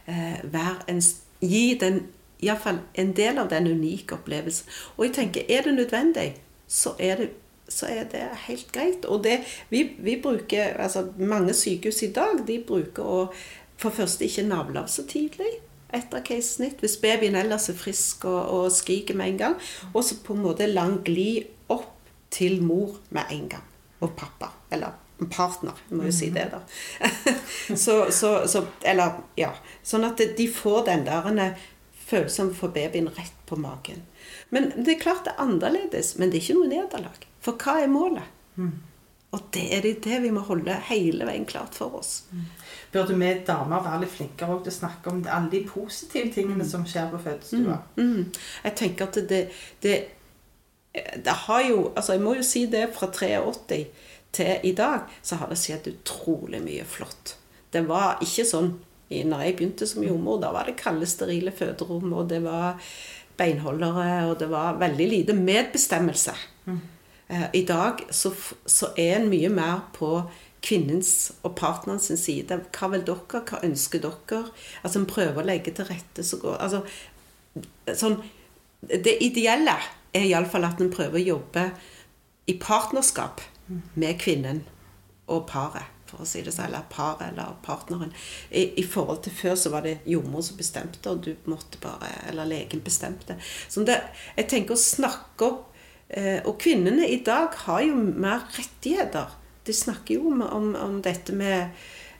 eh, 0.06 0.42
være 0.42 0.88
en, 0.88 1.04
gi 1.40 1.64
den 1.78 2.02
iallfall 2.42 2.82
en 2.98 3.14
del 3.16 3.38
av 3.38 3.50
den 3.52 3.70
unike 3.70 4.18
opplevelsen. 4.18 4.68
Og 4.96 5.06
jeg 5.06 5.14
tenker, 5.18 5.46
er 5.48 5.66
det 5.66 5.74
nødvendig, 5.76 6.28
så 6.68 6.94
er 6.98 7.22
det, 7.22 7.30
så 7.68 7.88
er 7.88 8.06
det 8.12 8.22
helt 8.46 8.72
greit. 8.74 9.04
Og 9.08 9.24
det, 9.24 9.40
vi, 9.70 9.84
vi 9.98 10.18
bruker, 10.22 10.76
altså 10.82 11.06
Mange 11.16 11.54
sykehus 11.56 12.02
i 12.02 12.12
dag 12.12 12.42
de 12.46 12.58
bruker 12.66 13.02
å 13.06 13.26
for 13.82 13.94
første 13.94 14.26
ikke 14.26 14.46
navle 14.46 14.82
av 14.82 14.90
så 14.90 15.04
tidlig 15.08 15.56
etter 15.92 16.22
keisersnitt. 16.24 16.80
Hvis 16.80 16.98
babyen 17.02 17.36
ellers 17.36 17.68
er 17.68 17.78
frisk 17.78 18.26
og, 18.30 18.40
og 18.54 18.72
skriker 18.72 19.18
med 19.18 19.34
en 19.34 19.40
gang. 19.40 19.56
Og 19.92 20.04
så 20.06 20.18
på 20.24 20.36
en 20.36 20.44
måte 20.46 20.70
lang 20.70 21.00
gli 21.04 21.42
opp 21.72 21.90
til 22.32 22.62
mor 22.64 22.96
med 23.10 23.32
en 23.34 23.48
gang. 23.56 23.66
Og 24.00 24.14
pappa. 24.18 24.52
Eller 24.72 24.94
partner, 25.30 25.76
jeg 25.88 25.98
må 25.98 26.08
jo 26.08 26.12
si 26.14 26.30
det, 26.34 26.48
da. 26.50 26.62
så, 27.84 28.08
så, 28.10 28.30
så, 28.50 28.64
eller, 28.88 29.20
ja. 29.38 29.52
Sånn 29.86 30.06
at 30.08 30.18
de 30.38 30.46
får 30.50 30.86
den 30.88 31.04
der 31.06 31.28
følelsen 32.12 32.52
for 32.56 32.74
babyen 32.74 33.10
rett 33.16 33.42
på 33.48 33.58
magen. 33.60 34.04
Men 34.54 34.70
det 34.76 34.96
er 34.96 35.02
klart 35.02 35.26
det 35.26 35.34
er 35.34 35.44
annerledes, 35.44 36.14
men 36.18 36.30
det 36.30 36.38
er 36.38 36.46
ikke 36.46 36.58
noe 36.60 36.70
nederlag. 36.70 37.28
For 37.42 37.58
hva 37.58 37.80
er 37.82 37.92
målet? 37.92 38.28
Og 39.32 39.40
det 39.56 39.64
er 39.72 39.80
det, 39.80 39.94
det 40.04 40.18
vi 40.26 40.30
må 40.34 40.42
holde 40.44 40.74
hele 40.90 41.24
veien 41.24 41.46
klart 41.48 41.76
for 41.76 41.96
oss. 41.96 42.26
Burde 42.92 43.16
vi 43.16 43.30
damer 43.46 43.80
være 43.80 44.02
litt 44.02 44.12
flinkere 44.12 44.58
til 44.60 44.72
å 44.74 44.76
snakke 44.76 45.12
om 45.12 45.22
alle 45.24 45.48
de 45.54 45.62
positive 45.64 46.28
tingene 46.34 46.66
som 46.68 46.84
skjer 46.88 47.08
på 47.14 47.20
fødestua? 47.24 47.78
Mm. 47.96 48.28
Jeg 48.66 48.76
tenker 48.76 49.08
at 49.08 49.20
det, 49.30 49.42
det, 49.80 49.96
det 50.92 51.36
har 51.46 51.64
jo 51.64 51.78
Altså, 51.94 52.18
jeg 52.18 52.24
må 52.26 52.36
jo 52.36 52.44
si 52.44 52.66
det 52.68 52.90
fra 52.92 53.08
83 53.08 53.80
til 54.36 54.68
i 54.68 54.74
dag, 54.76 55.08
så 55.24 55.40
har 55.40 55.48
det 55.48 55.60
skjedd 55.60 55.88
utrolig 55.94 56.60
mye 56.64 56.84
flott. 56.88 57.36
Det 57.72 57.86
var 57.88 58.20
ikke 58.24 58.44
sånn 58.48 58.74
når 59.28 59.44
jeg 59.46 59.56
begynte 59.58 59.88
som 59.88 60.04
jordmor. 60.06 60.40
Da 60.42 60.52
var 60.54 60.68
det 60.68 60.78
kalde, 60.80 61.08
sterile 61.08 61.52
føderom, 61.54 62.12
og 62.12 62.30
det 62.32 62.42
var 62.44 62.80
beinholdere, 63.38 64.30
og 64.30 64.38
det 64.40 64.48
var 64.52 64.78
veldig 64.80 65.08
lite 65.08 65.36
medbestemmelse. 65.36 66.34
Eh, 67.28 67.46
I 67.52 67.64
dag 67.68 68.04
så, 68.10 68.32
så 68.66 68.92
er 68.96 69.18
en 69.18 69.30
mye 69.32 69.50
mer 69.52 69.86
på 69.96 70.14
kvinnens 70.62 71.32
og 71.42 71.56
partnerens 71.58 72.10
side. 72.22 72.60
Hva 72.76 72.90
vil 72.92 73.06
dere? 73.06 73.42
Hva 73.48 73.62
ønsker 73.66 74.02
dere? 74.04 74.44
Altså 74.82 75.00
En 75.00 75.08
prøver 75.10 75.42
å 75.42 75.46
legge 75.46 75.74
til 75.74 75.88
rette 75.88 76.24
så 76.26 76.38
godt. 76.42 76.60
Altså, 76.62 76.84
sånn, 77.98 78.20
det 78.82 79.16
ideelle 79.24 79.74
er 80.12 80.28
iallfall 80.28 80.68
at 80.68 80.80
en 80.82 80.92
prøver 80.92 81.20
å 81.20 81.26
jobbe 81.32 81.70
i 82.50 82.58
partnerskap 82.60 83.42
med 83.94 84.18
kvinnen 84.20 84.62
og 85.30 85.46
paret. 85.50 85.88
For 86.12 86.24
å 86.24 86.28
si 86.28 86.42
det 86.44 86.52
sånn, 86.52 86.68
eller 86.68 86.84
paret 86.92 87.24
eller 87.30 87.56
partneren. 87.64 88.12
I, 88.50 88.66
I 88.82 88.84
forhold 88.84 89.24
til 89.24 89.36
før 89.36 89.56
så 89.56 89.72
var 89.72 89.86
det 89.86 90.02
jordmor 90.08 90.44
som 90.44 90.58
bestemte, 90.60 91.02
og 91.08 91.24
du 91.24 91.32
måtte 91.50 91.80
bare 91.82 92.10
Eller 92.28 92.50
legen 92.50 92.84
bestemte. 92.84 93.38
Så 93.68 93.84
det, 93.88 93.98
jeg 94.36 94.50
tenker 94.52 94.76
å 94.76 94.82
snakke 94.82 95.48
opp 95.48 95.72
eh, 96.08 96.44
Og 96.44 96.58
kvinnene 96.60 97.08
i 97.08 97.22
dag 97.24 97.56
har 97.64 97.82
jo 97.86 97.96
mer 97.96 98.44
rettigheter. 98.58 99.32
De 99.64 99.74
snakker 99.74 100.18
jo 100.18 100.34
om, 100.34 100.44
om, 100.44 100.72
om 100.76 101.02
dette 101.04 101.32
med 101.32 101.72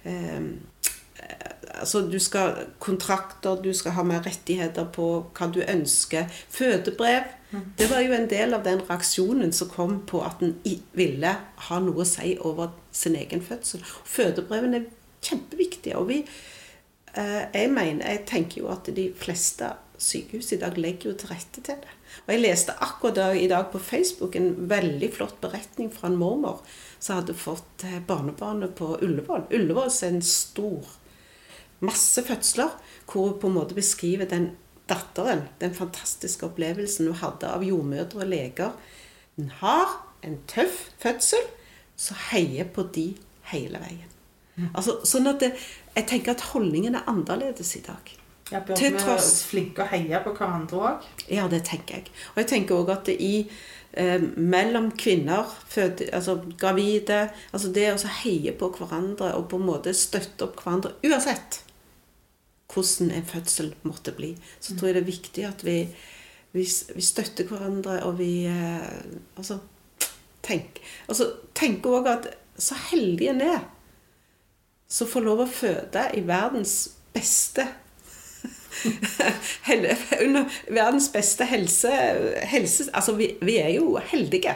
eh, 0.09 0.52
Altså, 1.83 2.02
du 2.07 2.18
skal 2.22 2.66
kontrakter, 2.83 3.57
du 3.62 3.72
skal 3.74 3.94
ha 3.96 4.02
mer 4.07 4.22
rettigheter 4.26 4.87
på 4.94 5.07
hva 5.35 5.48
du 5.50 5.62
ønsker. 5.62 6.28
Fødebrev. 6.52 7.31
Det 7.78 7.88
var 7.90 8.00
jo 8.00 8.14
en 8.16 8.28
del 8.31 8.55
av 8.57 8.62
den 8.64 8.81
reaksjonen 8.88 9.52
som 9.52 9.70
kom 9.72 9.98
på 10.09 10.22
at 10.24 10.40
en 10.44 10.55
ville 10.96 11.33
ha 11.66 11.81
noe 11.85 12.05
å 12.05 12.09
si 12.09 12.37
over 12.40 12.70
sin 12.92 13.16
egen 13.16 13.42
fødsel. 13.44 13.85
Fødebrevene 14.05 14.83
er 14.83 14.90
kjempeviktige. 15.24 15.96
Og 15.98 16.09
vi 16.09 16.22
eh, 17.16 17.44
Jeg 17.55 17.70
mener, 17.72 18.07
jeg 18.09 18.24
tenker 18.28 18.62
jo 18.62 18.70
at 18.72 18.90
de 18.96 19.11
fleste 19.16 19.72
sykehus 20.02 20.52
i 20.52 20.59
dag 20.59 20.78
legger 20.78 21.12
jo 21.12 21.18
til 21.18 21.31
rette 21.31 21.62
til 21.62 21.78
det. 21.83 21.98
Og 22.26 22.33
jeg 22.35 22.42
leste 22.42 22.74
akkurat 22.85 23.37
i 23.38 23.48
dag 23.48 23.70
på 23.72 23.78
Facebook 23.78 24.37
en 24.37 24.55
veldig 24.70 25.12
flott 25.14 25.38
beretning 25.40 25.92
fra 25.94 26.11
en 26.11 26.18
mormor 26.20 26.62
som 26.98 27.20
hadde 27.20 27.38
fått 27.38 27.87
eh, 27.88 28.00
barnebarnet 28.07 28.74
på 28.78 28.96
Ullevål. 29.00 29.48
Ullevål 29.50 29.90
er 29.90 30.12
en 30.12 30.26
stor 30.26 30.98
masse 31.83 32.22
fødsler, 32.22 32.74
hvor 33.11 33.33
hun 33.33 33.40
på 33.40 33.50
en 33.50 33.57
måte 33.57 33.74
beskriver 33.74 34.28
den 34.31 34.52
datteren, 34.90 35.46
den 35.61 35.74
fantastiske 35.74 36.46
opplevelsen 36.46 37.09
hun 37.11 37.18
hadde 37.22 37.50
av 37.50 37.64
jordmødre 37.66 38.22
og 38.22 38.31
leger. 38.31 38.76
Hun 39.37 39.50
har 39.62 39.98
en 40.22 40.38
tøff 40.50 40.90
fødsel, 41.02 41.42
så 41.96 42.16
heier 42.31 42.68
på 42.72 42.87
de 42.94 43.12
hele 43.52 43.81
veien. 43.83 44.09
Altså, 44.76 44.98
sånn 45.09 45.31
at 45.31 45.40
det, 45.40 45.55
Jeg 45.96 46.07
tenker 46.09 46.33
at 46.33 46.44
holdningen 46.52 46.94
er 46.96 47.09
annerledes 47.09 47.74
i 47.76 47.83
dag. 47.85 48.12
Ja, 48.52 48.61
Bør 48.61 48.76
vi 48.76 48.90
være 48.96 49.16
flinke 49.48 49.85
å 49.85 49.88
heie 49.88 50.20
på 50.24 50.33
hverandre 50.37 50.81
òg? 50.81 51.07
Ja, 51.33 51.46
det 51.48 51.62
tenker 51.68 52.00
jeg. 52.00 52.12
Og 52.33 52.42
jeg 52.42 52.48
tenker 52.50 52.81
òg 52.81 52.92
at 52.92 53.09
det 53.09 53.16
i 53.20 53.48
eh, 53.92 54.20
mellom 54.37 54.90
kvinner, 54.96 55.48
føde, 55.68 56.09
altså 56.12 56.38
gravide 56.61 57.26
altså 57.52 57.72
Det 57.72 57.87
å 57.92 58.14
heie 58.22 58.52
på 58.57 58.70
hverandre 58.76 59.35
og 59.38 59.48
på 59.52 59.61
en 59.61 59.68
måte 59.68 59.94
støtte 59.96 60.48
opp 60.48 60.61
hverandre 60.61 60.94
uansett 61.05 61.62
hvordan 62.72 63.11
en 63.12 63.26
fødsel 63.28 63.74
måtte 63.85 64.14
bli, 64.16 64.31
så 64.61 64.72
tror 64.72 64.88
jeg 64.88 64.96
det 64.96 65.02
er 65.02 65.11
viktig 65.11 65.42
at 65.44 65.64
vi, 65.66 65.76
vi, 66.57 66.64
vi 66.64 67.05
støtter 67.05 67.48
hverandre, 67.48 67.98
og 68.09 68.16
vi 68.20 68.46
eh, 68.48 68.87
altså, 69.37 69.59
tenk, 70.42 70.81
altså, 71.09 71.31
tenker 71.55 71.98
òg 72.00 72.11
at 72.11 72.33
så 72.59 72.76
heldig 72.90 73.31
en 73.33 73.44
er 73.46 73.62
som 74.92 75.09
får 75.09 75.24
lov 75.24 75.44
å 75.44 75.48
føde 75.48 76.05
i 76.18 76.20
verdens 76.28 76.76
beste 77.14 77.64
under 80.24 80.44
verdens 80.72 81.09
beste 81.12 81.46
helse, 81.46 81.90
helse 82.50 82.88
Altså, 82.92 83.14
vi, 83.16 83.28
vi 83.44 83.57
er 83.61 83.68
jo 83.76 83.98
heldige. 84.11 84.55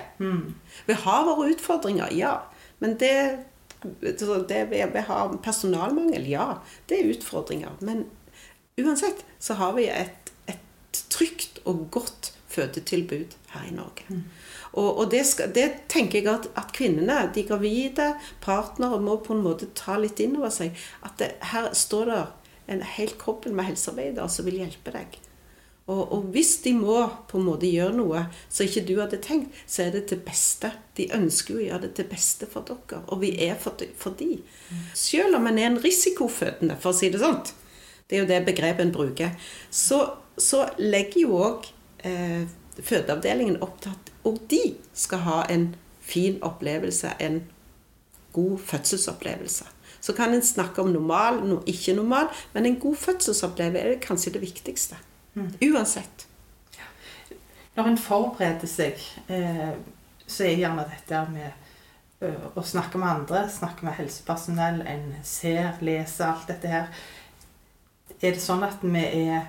Vi 0.87 0.97
har 1.05 1.25
våre 1.29 1.53
utfordringer, 1.53 2.13
ja. 2.17 2.39
Men 2.83 2.97
det, 3.01 3.13
det 4.03 4.63
vi, 4.71 4.83
vi 4.93 5.05
har 5.09 5.37
personalmangel, 5.45 6.27
ja. 6.29 6.49
Det 6.89 6.99
er 6.99 7.13
utfordringer. 7.13 7.77
Men 7.81 8.07
uansett 8.81 9.25
så 9.39 9.55
har 9.61 9.77
vi 9.77 9.87
et, 9.93 10.33
et 10.49 11.05
trygt 11.13 11.61
og 11.65 11.87
godt 11.95 12.33
fødetilbud 12.57 13.37
her 13.53 13.69
i 13.69 13.75
Norge. 13.77 14.21
Og, 14.77 14.89
og 14.99 15.11
det, 15.13 15.23
skal, 15.29 15.53
det 15.57 15.69
tenker 15.93 16.19
jeg 16.21 16.29
at, 16.33 16.49
at 16.59 16.73
kvinnene, 16.77 17.21
de 17.37 17.45
gravide, 17.49 18.11
partnere, 18.45 18.99
må 19.01 19.19
på 19.25 19.37
en 19.37 19.45
måte 19.45 19.71
ta 19.79 19.95
litt 20.01 20.21
inn 20.25 20.35
over 20.41 20.53
seg. 20.53 20.75
At 21.07 21.17
det, 21.23 21.31
her 21.53 21.71
står 21.77 22.11
det 22.11 22.19
en 22.75 22.83
hel 22.97 23.15
kobbel 23.21 23.55
med 23.57 23.69
helsearbeidere 23.71 24.27
som 24.33 24.45
vil 24.49 24.59
hjelpe 24.65 24.93
deg. 24.97 25.17
Og, 25.87 26.01
og 26.17 26.25
hvis 26.35 26.57
de 26.65 26.73
må 26.75 26.97
på 27.31 27.39
en 27.39 27.45
måte 27.47 27.69
gjøre 27.71 27.95
noe 27.95 28.25
som 28.51 28.67
ikke 28.67 28.83
du 28.89 28.97
hadde 28.99 29.21
tenkt, 29.23 29.55
så 29.71 29.85
er 29.85 29.93
det 29.95 30.01
til 30.11 30.19
beste. 30.27 30.73
De 30.99 31.07
ønsker 31.15 31.55
jo 31.55 31.61
å 31.61 31.67
gjøre 31.69 31.85
det 31.85 31.93
til 32.01 32.09
beste 32.11 32.49
for 32.51 32.67
dere, 32.67 33.05
og 33.07 33.21
vi 33.23 33.31
er 33.47 33.55
for, 33.63 33.79
de- 33.79 33.93
for 33.95 34.17
de. 34.19 34.33
Selv 34.99 35.39
om 35.39 35.47
en 35.47 35.61
er 35.63 35.69
en 35.71 35.79
risikofødende, 35.85 36.75
for 36.83 36.91
å 36.91 36.99
si 36.99 37.13
det 37.15 37.23
sånn, 37.23 37.39
det 38.11 38.19
er 38.19 38.25
jo 38.25 38.29
det 38.33 38.41
begrepet 38.49 38.83
en 38.89 38.93
bruker, 38.99 39.39
så, 39.71 40.01
så 40.39 40.65
legger 40.83 41.23
jo 41.29 41.39
òg 41.47 41.71
eh, 42.07 42.47
fødeavdelingen 42.77 43.59
opptatt 43.65 44.13
og 44.27 44.39
de 44.51 44.75
skal 44.95 45.23
ha 45.23 45.43
en 45.51 45.75
fin 46.01 46.39
opplevelse, 46.43 47.13
en 47.21 47.43
god 48.33 48.59
fødselsopplevelse. 48.59 49.65
Så 50.01 50.13
kan 50.13 50.35
en 50.35 50.43
snakke 50.43 50.83
om 50.83 50.89
normal, 50.89 51.41
no, 51.47 51.61
ikke 51.67 51.95
normal, 51.95 52.27
men 52.53 52.67
en 52.67 52.81
god 52.81 52.97
fødselsopplevelse 52.97 53.95
er 53.95 54.01
kanskje 54.03 54.33
det 54.33 54.41
viktigste. 54.41 54.97
Uansett. 55.63 56.27
Når 57.77 57.91
en 57.91 57.99
forbereder 57.99 58.67
seg, 58.67 59.01
eh, 59.29 59.75
så 60.27 60.45
er 60.45 60.59
gjerne 60.59 60.87
dette 60.91 61.21
med 61.31 62.25
øh, 62.25 62.47
å 62.57 62.63
snakke 62.65 62.99
med 62.99 63.09
andre, 63.09 63.45
snakke 63.53 63.85
med 63.87 63.99
helsepersonell, 63.99 64.81
en 64.87 65.11
ser, 65.23 65.77
leser 65.81 66.33
alt 66.33 66.49
dette 66.49 66.73
her 66.73 66.89
Er 68.17 68.33
det 68.33 68.41
sånn 68.41 68.65
at 68.65 68.81
vi 68.83 69.03
er 69.05 69.45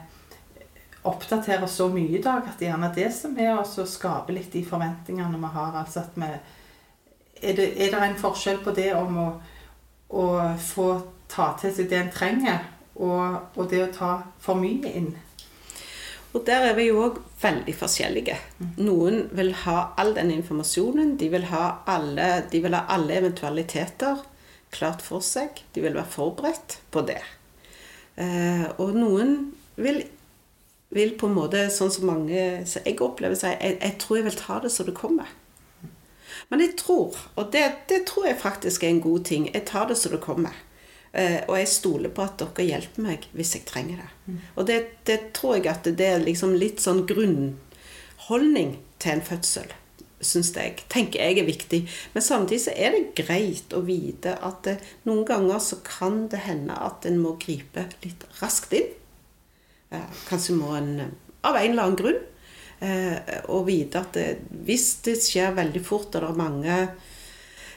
oppdaterer 1.10 1.68
så 1.72 1.90
mye 1.92 2.18
i 2.18 2.24
dag 2.24 2.46
at 2.48 2.60
det 2.60 2.70
gjerne 2.70 2.90
er 2.92 2.96
det 2.98 3.12
som 3.16 3.36
er 3.40 3.54
å 3.58 3.86
skape 3.88 4.36
litt 4.36 4.52
de 4.54 4.64
forventningene 4.68 5.42
vi 5.42 5.52
har? 5.58 5.78
Altså 5.84 6.04
at 6.04 6.18
vi 6.18 6.32
er 6.32 7.54
det, 7.58 7.70
er 7.76 7.94
det 7.94 8.02
en 8.02 8.20
forskjell 8.20 8.64
på 8.66 8.74
det 8.78 8.90
om 8.98 9.22
å, 9.22 9.28
å 10.10 10.26
få 10.62 10.90
ta 11.32 11.52
til 11.60 11.74
seg 11.76 11.90
det 11.92 12.02
en 12.02 12.12
trenger, 12.14 12.68
og, 12.98 13.54
og 13.56 13.70
det 13.70 13.84
å 13.84 13.94
ta 13.94 14.12
for 14.42 14.60
mye 14.60 14.94
inn? 14.98 15.12
Og 16.36 16.44
der 16.46 16.68
er 16.70 16.76
vi 16.78 16.90
jo 16.90 17.00
òg 17.06 17.22
veldig 17.42 17.74
forskjellige. 17.74 18.36
Noen 18.84 19.24
vil 19.38 19.54
ha 19.64 19.94
all 19.98 20.12
den 20.18 20.30
informasjonen. 20.36 21.16
De 21.18 21.30
vil 21.34 21.48
ha 21.50 21.80
alle, 21.90 22.28
de 22.52 22.62
vil 22.62 22.76
ha 22.76 22.84
alle 22.94 23.16
eventualiteter 23.22 24.22
klart 24.74 25.02
for 25.02 25.24
seg. 25.26 25.64
De 25.74 25.82
vil 25.82 25.96
være 25.96 26.12
forberedt 26.14 26.78
på 26.94 27.02
det. 27.08 27.22
Eh, 28.22 28.68
og 28.78 28.94
noen 28.98 29.34
vil, 29.82 30.04
vil, 30.90 31.18
på 31.20 31.28
en 31.28 31.36
måte, 31.36 31.66
sånn 31.74 31.92
som 31.92 32.08
mange 32.08 32.44
så 32.70 32.80
Jeg 32.86 33.02
opplever 33.04 33.36
seg 33.36 33.58
jeg, 33.60 33.76
jeg 33.82 33.98
tror 34.00 34.20
jeg 34.20 34.28
vil 34.30 34.40
ta 34.40 34.60
det 34.64 34.72
så 34.72 34.86
det 34.88 34.96
kommer. 34.96 35.28
Men 36.48 36.64
jeg 36.64 36.78
tror, 36.80 37.18
og 37.36 37.52
det, 37.52 37.66
det 37.90 38.06
tror 38.08 38.30
jeg 38.30 38.40
faktisk 38.40 38.84
er 38.84 38.94
en 38.94 39.04
god 39.04 39.26
ting, 39.28 39.50
jeg 39.52 39.66
tar 39.68 39.90
det 39.90 39.98
så 40.00 40.12
det 40.14 40.22
kommer. 40.24 40.56
Eh, 41.12 41.42
og 41.48 41.58
jeg 41.58 41.72
stoler 41.72 42.12
på 42.14 42.24
at 42.24 42.38
dere 42.40 42.68
hjelper 42.68 43.04
meg 43.04 43.26
hvis 43.36 43.56
jeg 43.58 43.66
trenger 43.68 44.04
det. 44.04 44.10
Mm. 44.28 44.38
Og 44.56 44.70
det, 44.70 44.78
det, 45.10 45.18
tror 45.36 45.58
jeg 45.58 45.68
at 45.72 45.90
det 45.90 46.08
er 46.08 46.24
liksom 46.24 46.56
litt 46.56 46.84
sånn 46.84 47.04
grunnholdning 47.10 48.78
til 49.02 49.16
en 49.16 49.26
fødsel. 49.26 49.74
Syns 50.18 50.50
jeg, 50.56 50.84
tenker 50.90 51.22
jeg 51.22 51.42
er 51.42 51.50
viktig. 51.50 51.82
Men 52.14 52.26
samtidig 52.26 52.64
så 52.64 52.74
er 52.74 52.96
det 52.96 53.18
greit 53.20 53.76
å 53.76 53.84
vite 53.86 54.38
at 54.46 54.64
det, 54.66 54.78
noen 55.10 55.26
ganger 55.28 55.62
så 55.64 55.82
kan 55.86 56.26
det 56.32 56.46
hende 56.48 56.78
at 56.86 57.06
en 57.10 57.20
må 57.22 57.36
gripe 57.42 57.86
litt 58.06 58.26
raskt 58.42 58.74
inn. 58.78 58.96
Eh, 59.90 60.10
kanskje 60.28 60.58
må 60.58 60.74
en 60.76 60.92
av 61.48 61.56
en 61.56 61.72
eller 61.72 61.84
annen 61.84 62.00
grunn. 62.00 62.20
Eh, 62.80 63.18
og 63.50 63.66
vite 63.70 64.04
at 64.04 64.14
det, 64.18 64.28
hvis 64.68 64.92
det 65.08 65.18
skjer 65.24 65.56
veldig 65.58 65.82
fort, 65.86 66.12
og 66.14 66.22
det 66.22 66.30
er 66.30 66.42
mange 66.42 66.78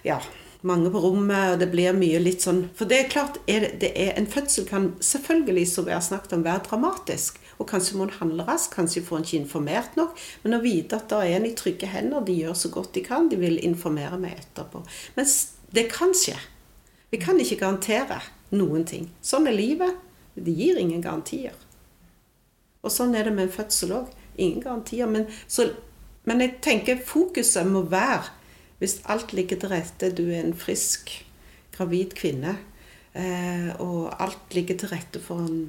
ja, 0.04 0.18
mange 0.66 0.90
på 0.92 1.00
rommet, 1.00 1.54
og 1.54 1.60
det 1.60 1.70
blir 1.72 1.96
mye 1.96 2.20
litt 2.20 2.44
sånn 2.44 2.66
For 2.76 2.88
det 2.88 2.98
er 2.98 3.12
klart, 3.12 3.38
er 3.48 3.70
det 3.80 3.92
er, 3.94 4.12
en 4.18 4.28
fødsel 4.28 4.66
kan 4.68 4.90
selvfølgelig, 5.04 5.66
som 5.70 5.86
vi 5.88 5.94
har 5.94 6.04
snakket 6.04 6.36
om, 6.36 6.44
være 6.44 6.66
dramatisk. 6.68 7.40
Og 7.60 7.68
kanskje 7.68 7.96
må 7.96 8.06
en 8.06 8.18
handle 8.18 8.44
raskt, 8.48 8.74
kanskje 8.76 9.04
får 9.04 9.20
en 9.20 9.26
ikke 9.26 9.40
informert 9.40 9.96
nok. 10.00 10.20
Men 10.44 10.56
å 10.56 10.62
vite 10.64 11.00
at 11.00 11.08
det 11.12 11.22
er 11.24 11.38
en 11.38 11.48
i 11.48 11.54
trygge 11.56 11.88
hender, 11.92 12.24
de 12.24 12.36
gjør 12.42 12.56
så 12.56 12.72
godt 12.72 12.94
de 12.96 13.04
kan, 13.04 13.28
de 13.32 13.40
vil 13.40 13.60
informere 13.64 14.20
meg 14.20 14.40
etterpå. 14.40 14.84
Men 15.16 15.32
det 15.76 15.88
kan 15.92 16.14
skje. 16.16 16.36
Vi 17.10 17.18
kan 17.20 17.40
ikke 17.42 17.60
garantere 17.64 18.20
noen 18.54 18.84
ting. 18.88 19.10
Sånn 19.24 19.48
er 19.50 19.56
livet. 19.56 19.96
Det 20.36 20.52
gir 20.56 20.78
ingen 20.80 21.02
garantier. 21.04 21.56
Og 22.82 22.92
sånn 22.92 23.14
er 23.14 23.28
det 23.28 23.36
med 23.36 23.48
en 23.48 23.54
fødsel 23.54 23.94
òg. 23.96 24.12
Ingen 24.40 24.62
garantier. 24.64 25.10
Men, 25.10 25.26
så, 25.50 25.68
men 26.28 26.44
jeg 26.44 26.58
tenker 26.64 27.02
fokuset 27.06 27.68
må 27.68 27.84
være 27.90 28.36
hvis 28.80 29.02
alt 29.12 29.34
ligger 29.36 29.58
til 29.60 29.68
rette, 29.74 30.08
du 30.16 30.30
er 30.30 30.40
en 30.40 30.56
frisk, 30.56 31.12
gravid 31.74 32.14
kvinne, 32.16 32.54
eh, 33.12 33.68
og 33.76 34.08
alt 34.16 34.54
ligger 34.56 34.78
til 34.80 34.88
rette 34.88 35.20
for 35.20 35.44
en, 35.44 35.66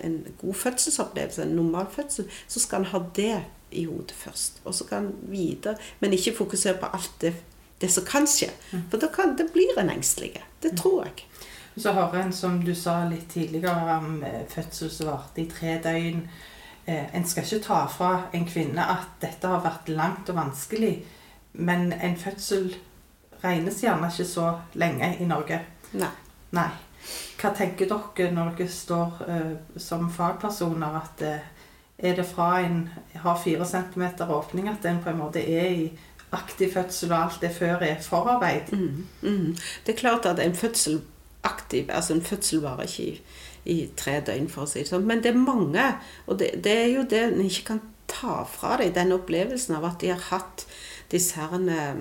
en 0.00 0.14
god 0.40 0.56
fødselsopplevelse, 0.62 1.42
en 1.44 1.52
normal 1.58 1.90
fødsel, 1.92 2.30
så 2.48 2.62
skal 2.62 2.80
en 2.80 2.90
ha 2.94 3.02
det 3.16 3.34
i 3.76 3.84
hodet 3.84 4.16
først. 4.16 4.62
Og 4.64 4.74
så 4.74 4.86
kan 4.88 5.10
en 5.10 5.28
videre, 5.28 5.76
men 6.00 6.16
ikke 6.16 6.36
fokusere 6.38 6.78
på 6.80 6.88
alt 6.96 7.12
det, 7.20 7.34
det 7.80 7.92
som 7.92 8.08
kan 8.08 8.24
skje. 8.24 8.48
Mm. 8.72 8.88
For 8.90 9.02
da 9.02 9.12
kan, 9.12 9.36
det 9.36 9.50
blir 9.52 9.76
en 9.76 9.92
engstelig. 9.92 10.32
Det 10.62 10.72
mm. 10.72 10.80
tror 10.80 11.04
jeg. 11.04 11.26
Så 11.76 11.92
hører 11.92 12.22
en, 12.22 12.32
som 12.32 12.58
du 12.64 12.74
sa 12.74 13.02
litt 13.08 13.28
tidligere, 13.30 13.98
om 13.98 14.22
eh, 14.24 14.46
fødsel 14.48 14.90
som 14.90 15.10
varte 15.10 15.42
i 15.42 15.48
tre 15.50 15.76
døgn. 15.84 16.22
Eh, 16.86 17.14
en 17.16 17.26
skal 17.28 17.44
ikke 17.44 17.64
ta 17.66 17.82
fra 17.90 18.10
en 18.32 18.46
kvinne 18.48 18.80
at 18.80 19.18
dette 19.20 19.50
har 19.50 19.64
vært 19.64 19.90
langt 19.92 20.30
og 20.32 20.38
vanskelig. 20.38 20.94
Men 21.52 21.92
en 21.92 22.16
fødsel 22.16 22.70
regnes 23.44 23.82
gjerne 23.84 24.08
ikke 24.12 24.28
så 24.28 24.52
lenge 24.74 25.16
i 25.20 25.28
Norge. 25.28 25.60
Nei. 25.92 26.12
Nei. 26.56 26.70
Hva 27.36 27.52
tenker 27.54 27.90
dere 27.90 28.32
når 28.34 28.54
dere 28.56 28.72
står 28.72 29.20
uh, 29.28 29.52
som 29.80 30.08
fagpersoner 30.10 30.96
at 30.98 31.22
uh, 31.22 31.52
er 31.98 32.16
det 32.16 32.26
fra 32.28 32.60
en 32.64 32.88
har 33.22 33.38
fire 33.40 33.66
centimeter 33.68 34.30
åpning 34.32 34.68
at 34.68 34.84
en 34.84 35.02
på 35.04 35.10
en 35.12 35.20
måte 35.20 35.40
er 35.40 35.68
i 35.72 35.84
aktiv 36.32 36.72
fødsel, 36.72 37.12
og 37.12 37.18
alt 37.18 37.40
det 37.40 37.52
før 37.56 37.84
er 37.86 38.00
forarbeid? 38.02 38.72
Mm, 38.72 39.06
mm. 39.22 39.56
Det 39.86 39.94
er 39.94 39.98
klart 39.98 40.26
at 40.26 40.40
en 40.42 40.54
fødsel 40.54 41.00
aktiv, 41.46 41.90
altså 41.90 42.16
en 42.16 42.24
fødsel 42.26 42.62
varer 42.64 42.88
ikke 42.90 43.06
i, 43.06 43.42
i, 43.72 43.76
tre 43.98 44.18
døgn, 44.26 44.48
for 44.52 44.66
å 44.66 44.70
si 44.70 44.82
det 44.82 44.90
sånn. 44.90 45.06
Men 45.08 45.22
det 45.24 45.32
er 45.32 45.40
mange, 45.40 45.86
og 46.26 46.40
det, 46.42 46.52
det 46.64 46.74
er 46.84 46.90
jo 46.94 47.06
det 47.08 47.22
en 47.28 47.44
ikke 47.46 47.68
kan 47.72 47.82
ta 48.10 48.42
fra 48.48 48.76
deg, 48.80 48.94
den 48.94 49.14
opplevelsen 49.16 49.78
av 49.78 49.86
at 49.88 50.00
de 50.02 50.12
har 50.12 50.22
hatt 50.30 50.66
disse 51.10 51.38
her 51.38 51.54
eh, 51.72 51.98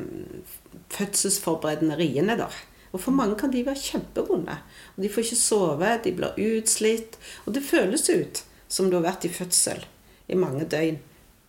fødselsforberedende 0.93 1.97
riene. 1.99 2.37
da. 2.39 2.49
Og 2.95 3.01
for 3.01 3.15
mange 3.15 3.35
kan 3.39 3.51
de 3.51 3.65
være 3.65 3.81
kjempevonde. 3.81 4.55
Og 4.95 5.03
De 5.03 5.09
får 5.11 5.25
ikke 5.25 5.41
sove, 5.41 5.89
de 6.03 6.13
blir 6.15 6.37
utslitt. 6.39 7.17
Og 7.45 7.53
det 7.57 7.65
føles 7.65 8.07
ut 8.09 8.43
som 8.71 8.89
du 8.89 8.95
har 8.97 9.05
vært 9.09 9.27
i 9.27 9.33
fødsel 9.33 9.83
i 10.31 10.37
mange 10.39 10.65
døgn. 10.65 11.01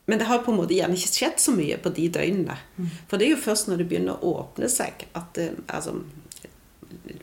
Men 0.06 0.20
det 0.20 0.26
har 0.26 0.44
på 0.44 0.52
en 0.52 0.60
måte 0.60 0.74
gjerne 0.74 0.94
ikke 0.94 1.14
skjedd 1.14 1.40
så 1.42 1.54
mye 1.54 1.78
på 1.82 1.90
de 1.94 2.06
døgnene. 2.14 2.56
Mm. 2.76 2.90
For 3.10 3.18
det 3.18 3.26
er 3.26 3.34
jo 3.34 3.42
først 3.42 3.70
når 3.70 3.80
det 3.80 3.88
begynner 3.90 4.22
å 4.22 4.34
åpne 4.42 4.68
seg, 4.70 5.06
at 5.18 5.32
det, 5.38 5.48
eh, 5.50 5.62
altså, 5.74 5.96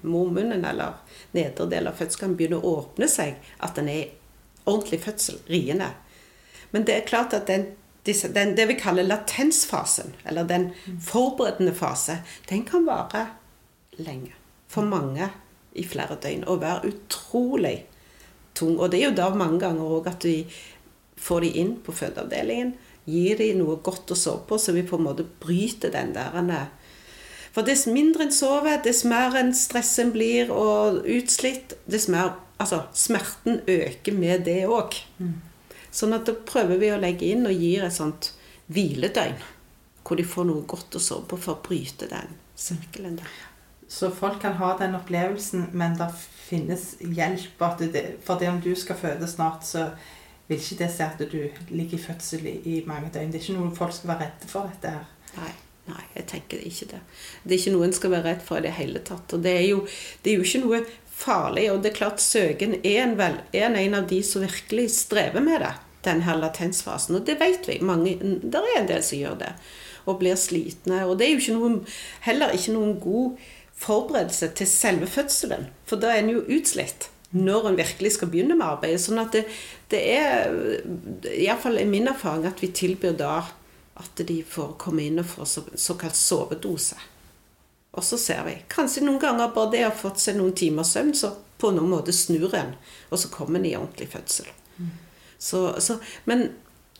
mormunnen 0.03 0.65
eller 0.65 0.99
nedre 1.35 1.67
del 1.71 1.87
av 1.89 1.99
fødselen 1.99 2.35
begynner 2.39 2.63
å 2.63 2.75
åpne 2.81 3.09
seg, 3.11 3.39
at 3.59 3.79
den 3.79 3.89
er 3.91 4.11
ordentlig 4.63 5.01
fødsel, 5.03 5.39
riende. 5.49 5.89
Men 6.71 6.85
det 6.87 6.97
er 6.97 7.07
klart 7.07 7.35
at 7.37 7.47
den 7.51 7.71
den, 8.03 8.55
det 8.55 8.65
vi 8.67 8.75
kaller 8.75 9.05
latensfasen, 9.07 10.09
eller 10.27 10.43
den 10.43 10.73
forberedende 10.99 11.71
fase, 11.71 12.17
den 12.49 12.65
kan 12.67 12.83
vare 12.83 13.27
lenge. 13.95 14.33
For 14.67 14.83
mange 14.83 15.29
i 15.73 15.85
flere 15.87 16.17
døgn. 16.21 16.45
Og 16.49 16.61
være 16.61 16.89
utrolig 16.91 17.85
tung. 18.53 18.77
Og 18.79 18.91
det 18.91 18.99
er 18.99 19.09
jo 19.09 19.17
da 19.17 19.29
mange 19.35 19.61
ganger 19.63 19.97
òg 19.97 20.09
at 20.11 20.25
vi 20.27 20.43
får 21.15 21.45
de 21.45 21.51
inn 21.61 21.75
på 21.85 21.95
fødeavdelingen. 21.95 22.73
Gir 23.09 23.39
de 23.39 23.49
noe 23.57 23.79
godt 23.83 24.13
å 24.13 24.17
sove 24.17 24.45
på, 24.47 24.57
så 24.59 24.75
vi 24.75 24.85
på 24.87 24.99
en 24.99 25.07
måte 25.07 25.25
bryter 25.27 25.91
den 25.93 26.13
der 26.15 26.35
For 27.53 27.65
dess 27.65 27.85
mindre 27.85 28.25
en 28.25 28.33
sover, 28.33 28.79
dess 28.81 29.03
mer 29.05 29.35
en 29.37 29.51
stressen 29.53 30.11
blir 30.15 30.49
og 30.53 31.03
utslitt, 31.05 31.77
dess 31.89 32.09
mer 32.11 32.39
Altså, 32.63 32.83
smerten 32.93 33.59
øker 33.67 34.13
med 34.15 34.45
det 34.45 34.61
òg. 34.69 34.93
Mm. 35.17 35.33
Sånn 35.91 36.13
at 36.15 36.29
da 36.29 36.35
prøver 36.47 36.79
vi 36.79 36.91
å 36.93 36.99
legge 37.01 37.27
inn 37.33 37.47
og 37.49 37.57
gir 37.59 37.83
et 37.83 37.95
sånt 37.95 38.29
hviledøgn. 38.71 39.41
Hvor 40.05 40.19
de 40.19 40.25
får 40.27 40.47
noe 40.47 40.63
godt 40.69 40.95
å 40.95 41.01
sove 41.01 41.25
på 41.27 41.39
for 41.41 41.57
å 41.57 41.63
bryte 41.65 42.07
den 42.11 42.37
sirkelen 42.55 43.17
der. 43.19 43.33
Så 43.89 44.09
folk 44.15 44.39
kan 44.41 44.55
ha 44.61 44.71
den 44.79 44.95
opplevelsen, 44.95 45.67
men 45.77 45.97
det 45.99 46.07
finnes 46.47 46.93
hjelp. 47.01 47.65
Det, 47.81 48.05
for 48.23 48.39
det 48.39 48.49
om 48.53 48.61
du 48.63 48.71
skal 48.79 49.01
føde 49.01 49.27
snart, 49.27 49.67
så 49.67 49.89
vil 50.47 50.61
ikke 50.61 50.79
det 50.85 50.89
si 50.93 51.03
at 51.05 51.19
du 51.19 51.37
ligger 51.73 51.99
i 51.99 52.01
fødsel 52.05 52.47
i, 52.47 52.55
i 52.73 52.79
mange 52.87 53.11
døgn. 53.13 53.33
Det 53.33 53.41
er 53.41 53.45
ikke 53.45 53.59
noe 53.59 53.75
folk 53.75 53.95
skal 53.97 54.13
være 54.13 54.29
redde 54.29 54.49
for 54.49 54.71
dette 54.71 54.95
her. 54.97 55.05
Nei. 55.37 55.53
Nei, 55.83 56.03
jeg 56.15 56.27
tenker 56.31 56.61
ikke 56.63 56.87
det. 56.93 56.99
Det 57.43 57.55
er 57.55 57.59
ikke 57.59 57.73
noe 57.73 57.87
en 57.89 57.95
skal 57.95 58.13
være 58.13 58.27
redd 58.29 58.43
for 58.45 58.61
i 58.61 58.65
det 58.65 58.75
hele 58.77 59.01
tatt. 59.03 59.33
Og 59.35 59.41
det 59.43 59.55
er 59.59 59.65
jo, 59.67 59.81
det 60.23 60.31
er 60.31 60.37
jo 60.37 60.45
ikke 60.47 60.61
noe 60.63 60.83
farlig. 61.13 61.65
Og 61.73 61.81
det 61.83 61.91
er 61.91 61.97
klart 61.97 62.23
søken 62.23 62.77
er 62.79 62.99
en, 63.03 63.17
vel, 63.19 63.39
er 63.51 63.67
en 63.67 63.97
av 63.99 64.07
de 64.07 64.21
som 64.25 64.45
virkelig 64.45 64.89
strever 64.95 65.43
med 65.43 65.59
det. 65.65 65.73
Den 66.03 66.23
her 66.23 66.39
latensfasen. 66.39 67.17
Og 67.19 67.27
det 67.27 67.35
vet 67.41 67.67
vi. 67.67 67.79
Mange, 67.83 68.15
det 68.19 68.59
er 68.59 68.77
en 68.79 68.91
del 68.91 69.03
som 69.03 69.19
gjør 69.19 69.41
det. 69.43 69.51
Og 70.07 70.19
blir 70.19 70.39
slitne. 70.39 71.03
Og 71.07 71.17
det 71.19 71.27
er 71.27 71.33
jo 71.33 71.41
ikke 71.43 71.57
noen, 71.57 71.77
heller 72.27 72.55
ikke 72.55 72.75
noen 72.75 72.95
god 73.03 73.43
forberedelse 73.83 74.53
til 74.55 74.69
selve 74.69 75.09
fødselen. 75.11 75.67
For 75.89 75.99
da 75.99 76.13
er 76.13 76.23
en 76.23 76.31
jo 76.31 76.45
utslitt 76.47 77.09
når 77.33 77.67
en 77.67 77.77
virkelig 77.79 78.13
skal 78.15 78.29
begynne 78.29 78.55
med 78.55 78.67
arbeidet. 78.67 79.01
Sånn 79.03 79.19
at 79.19 79.33
det, 79.35 79.43
det 79.91 80.01
er 80.13 80.53
iallfall 81.33 81.79
i 81.81 81.87
min 81.89 82.07
erfaring 82.11 82.45
at 82.47 82.61
vi 82.61 82.69
tilbyr 82.71 83.15
da 83.17 83.39
at 83.93 84.23
de 84.27 84.39
får 84.43 84.75
komme 84.81 85.05
inn 85.05 85.21
og 85.21 85.27
få 85.29 85.45
så, 85.45 85.63
såkalt 85.75 86.17
sovedose. 86.17 86.97
Og 87.93 88.03
så 88.03 88.17
ser 88.17 88.41
vi. 88.47 88.55
Kanskje 88.73 89.03
noen 89.05 89.21
ganger 89.21 89.53
bare 89.53 89.71
det 89.75 89.83
har 89.85 89.93
fått 89.97 90.21
seg 90.21 90.39
noen 90.39 90.55
timers 90.57 90.95
søvn, 90.95 91.13
så 91.13 91.35
på 91.61 91.69
noen 91.75 91.91
måte 91.93 92.15
snur 92.15 92.55
en, 92.57 92.73
og 93.13 93.21
så 93.21 93.29
kommer 93.31 93.61
en 93.61 93.67
i 93.69 93.75
ordentlig 93.77 94.09
fødsel. 94.15 94.49
Mm. 94.79 94.89
Så, 95.37 95.61
så, 95.83 95.99
men 96.25 96.47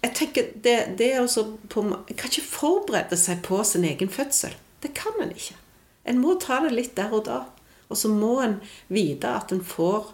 jeg 0.03 0.15
tenker 0.19 0.51
det, 0.53 0.77
det 0.99 1.09
er 1.13 1.23
også 1.23 1.47
på, 1.71 1.81
En 1.87 2.19
kan 2.19 2.29
ikke 2.29 2.45
forberede 2.45 3.17
seg 3.17 3.41
på 3.45 3.61
sin 3.65 3.87
egen 3.87 4.11
fødsel. 4.11 4.53
Det 4.83 4.93
kan 4.97 5.17
en 5.23 5.33
ikke. 5.33 5.57
En 6.05 6.19
må 6.19 6.35
ta 6.39 6.59
det 6.65 6.73
litt 6.75 6.95
der 6.99 7.13
og 7.15 7.25
da. 7.25 7.45
Og 7.87 7.97
så 7.97 8.11
må 8.11 8.35
en 8.43 8.57
vite 8.91 9.31
at 9.31 9.53
en 9.55 9.63
får 9.63 10.11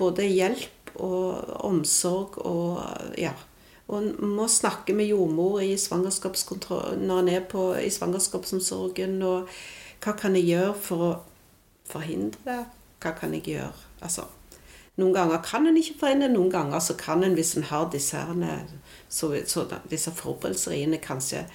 både 0.00 0.26
hjelp 0.26 0.94
og 1.02 1.52
omsorg 1.64 2.38
og 2.42 2.80
ja, 3.20 3.34
og 3.92 4.22
må 4.24 4.48
snakke 4.48 4.94
med 4.96 5.10
jordmor 5.10 5.60
i 5.60 5.74
når 5.76 7.18
en 7.18 7.28
er 7.28 7.42
på, 7.48 7.74
i 7.76 7.90
svangerskapsomsorgen. 7.90 9.18
Og 9.22 9.48
hva 10.02 10.14
kan 10.18 10.36
jeg 10.36 10.48
gjøre 10.48 10.74
for 10.80 11.08
å 11.08 11.10
forhindre 11.90 12.40
det? 12.46 12.62
Hva 13.02 13.12
kan 13.18 13.34
jeg 13.36 13.44
gjøre? 13.52 13.90
Altså, 14.02 14.24
noen 14.96 15.14
ganger 15.16 15.44
kan 15.44 15.66
en 15.66 15.76
ikke 15.76 15.98
forhindre 16.00 16.30
noen 16.32 16.50
ganger 16.52 16.80
så 16.84 16.96
kan 17.00 17.24
en, 17.24 17.36
hvis 17.36 17.54
en 17.56 17.68
har 17.68 17.86
disse, 17.92 18.16
herne, 18.16 18.58
så, 19.08 19.30
så, 19.48 19.66
disse 19.90 20.12
forberedelseriene, 20.16 21.00
kanskje 21.02 21.46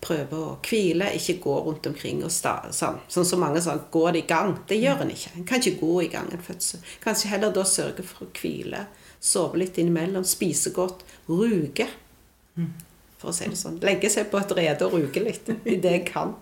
prøve 0.00 0.36
å 0.36 0.52
hvile, 0.64 1.10
ikke 1.16 1.38
gå 1.44 1.56
rundt 1.66 1.86
omkring 1.90 2.22
og 2.24 2.32
sta, 2.32 2.54
sånn. 2.72 3.02
Sånn 3.12 3.28
som 3.28 3.42
mange 3.44 3.60
sa, 3.60 3.76
går 3.92 4.14
det 4.16 4.22
i 4.22 4.30
gang? 4.30 4.54
Det 4.68 4.78
gjør 4.80 5.04
en 5.04 5.12
ikke. 5.12 5.34
En 5.36 5.48
kan 5.48 5.60
ikke 5.60 5.80
gå 5.82 5.98
i 6.06 6.08
gang 6.12 6.30
en 6.32 6.44
fødsel. 6.44 6.80
Kanskje 7.04 7.34
heller 7.34 7.52
da 7.52 7.66
sørge 7.68 8.06
for 8.06 8.24
å 8.24 8.32
hvile, 8.40 8.86
sove 9.20 9.60
litt 9.60 9.78
innimellom, 9.78 10.24
spise 10.24 10.72
godt, 10.74 11.04
ruge. 11.28 11.86
For 13.20 13.30
å 13.30 13.36
si 13.36 13.48
det 13.52 13.58
sånn. 13.60 13.80
Legge 13.84 14.10
seg 14.12 14.30
på 14.32 14.40
et 14.40 14.52
rede 14.56 14.86
og 14.86 14.96
ruge 14.96 15.22
litt 15.22 15.50
i 15.68 15.76
det 15.76 15.96
jeg 15.98 16.06
kan. 16.08 16.36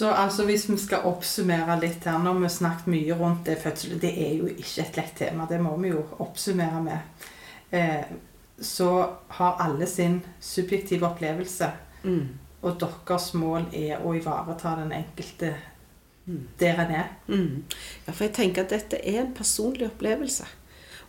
Så 0.00 0.08
altså 0.08 0.46
hvis 0.48 0.64
vi 0.70 0.78
skal 0.80 1.04
oppsummere 1.04 1.74
litt 1.82 2.06
her 2.08 2.22
Nå 2.22 2.30
har 2.32 2.38
vi 2.40 2.48
snakket 2.48 2.86
mye 2.88 3.16
rundt 3.18 3.42
det 3.44 3.58
fødsel. 3.60 3.98
Det 4.00 4.14
er 4.16 4.30
jo 4.38 4.46
ikke 4.48 4.84
et 4.86 4.96
lett 4.96 5.10
tema. 5.18 5.44
Det 5.50 5.58
må 5.60 5.74
vi 5.76 5.90
jo 5.92 6.06
oppsummere 6.24 6.80
med. 6.80 7.26
Eh, 7.70 8.06
så 8.60 8.90
har 9.36 9.60
alle 9.60 9.86
sin 9.86 10.22
subjektive 10.40 11.04
opplevelse. 11.06 11.68
Mm. 12.04 12.38
Og 12.62 12.80
deres 12.80 13.28
mål 13.36 13.68
er 13.76 14.00
å 14.00 14.14
ivareta 14.16 14.72
den 14.80 14.94
enkelte 15.02 15.52
der 16.60 16.80
en 16.80 16.94
er. 16.94 17.12
Mm. 17.28 17.64
Ja, 18.06 18.12
for 18.12 18.24
jeg 18.24 18.34
tenker 18.40 18.64
at 18.64 18.72
dette 18.72 19.00
er 19.04 19.20
en 19.20 19.34
personlig 19.36 19.90
opplevelse. 19.90 20.48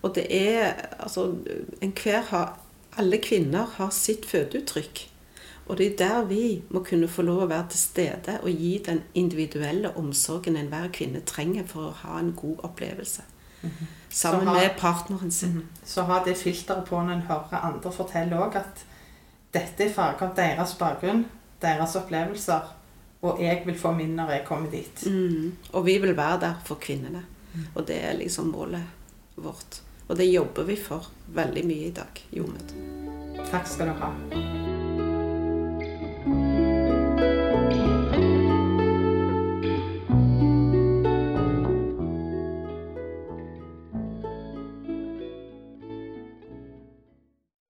Og 0.02 0.16
det 0.16 0.26
er 0.30 0.74
altså 1.00 1.36
Enhver 1.82 2.22
har 2.32 2.58
Alle 2.98 3.18
kvinner 3.24 3.66
har 3.78 3.90
sitt 3.96 4.26
fødeuttrykk. 4.26 5.08
Og 5.68 5.78
det 5.78 5.86
er 5.94 5.98
der 5.98 6.26
vi 6.28 6.62
må 6.70 6.82
kunne 6.84 7.08
få 7.08 7.22
lov 7.22 7.44
å 7.46 7.48
være 7.48 7.70
til 7.72 7.80
stede 7.80 8.40
og 8.44 8.50
gi 8.50 8.72
den 8.86 9.04
individuelle 9.16 9.94
omsorgen 9.98 10.58
enhver 10.60 10.90
kvinne 10.92 11.22
trenger 11.26 11.64
for 11.68 11.88
å 11.88 11.94
ha 12.02 12.18
en 12.20 12.34
god 12.36 12.66
opplevelse. 12.68 13.22
Sammen 14.10 14.48
har- 14.48 14.54
med 14.54 14.70
partneren 14.78 15.32
sin. 15.32 15.68
Så 15.86 16.04
har 16.04 16.26
det 16.26 16.38
filteret 16.38 16.86
på 16.86 16.96
når 17.00 17.14
en 17.14 17.22
hører 17.22 17.64
andre 17.64 17.92
fortelle 17.92 18.36
òg 18.36 18.56
at 18.56 18.84
dette 19.54 19.84
er 19.86 19.94
farget 19.94 20.22
av 20.22 20.36
deres 20.36 20.74
bakgrunn, 20.76 21.26
deres 21.62 21.96
opplevelser, 21.96 22.62
og 23.22 23.40
jeg 23.42 23.62
vil 23.66 23.76
få 23.80 23.92
min 23.92 24.16
når 24.16 24.30
jeg 24.32 24.46
kommer 24.46 24.72
dit. 24.72 25.06
Mm. 25.06 25.56
Og 25.74 25.86
vi 25.86 25.98
vil 25.98 26.18
være 26.18 26.40
der 26.40 26.54
for 26.66 26.76
kvinnene. 26.76 27.24
Og 27.76 27.88
det 27.88 28.04
er 28.04 28.18
liksom 28.18 28.46
målet 28.52 28.84
vårt. 29.38 29.82
Og 30.12 30.18
det 30.20 30.28
jobber 30.28 30.68
vi 30.68 30.76
for 30.76 31.08
veldig 31.32 31.64
mye 31.72 31.88
i 31.88 31.94
dag. 31.96 32.26
Jordmødre. 32.36 33.46
Takk 33.48 33.70
skal 33.72 33.94
du 33.94 34.02
ha. 34.04 34.12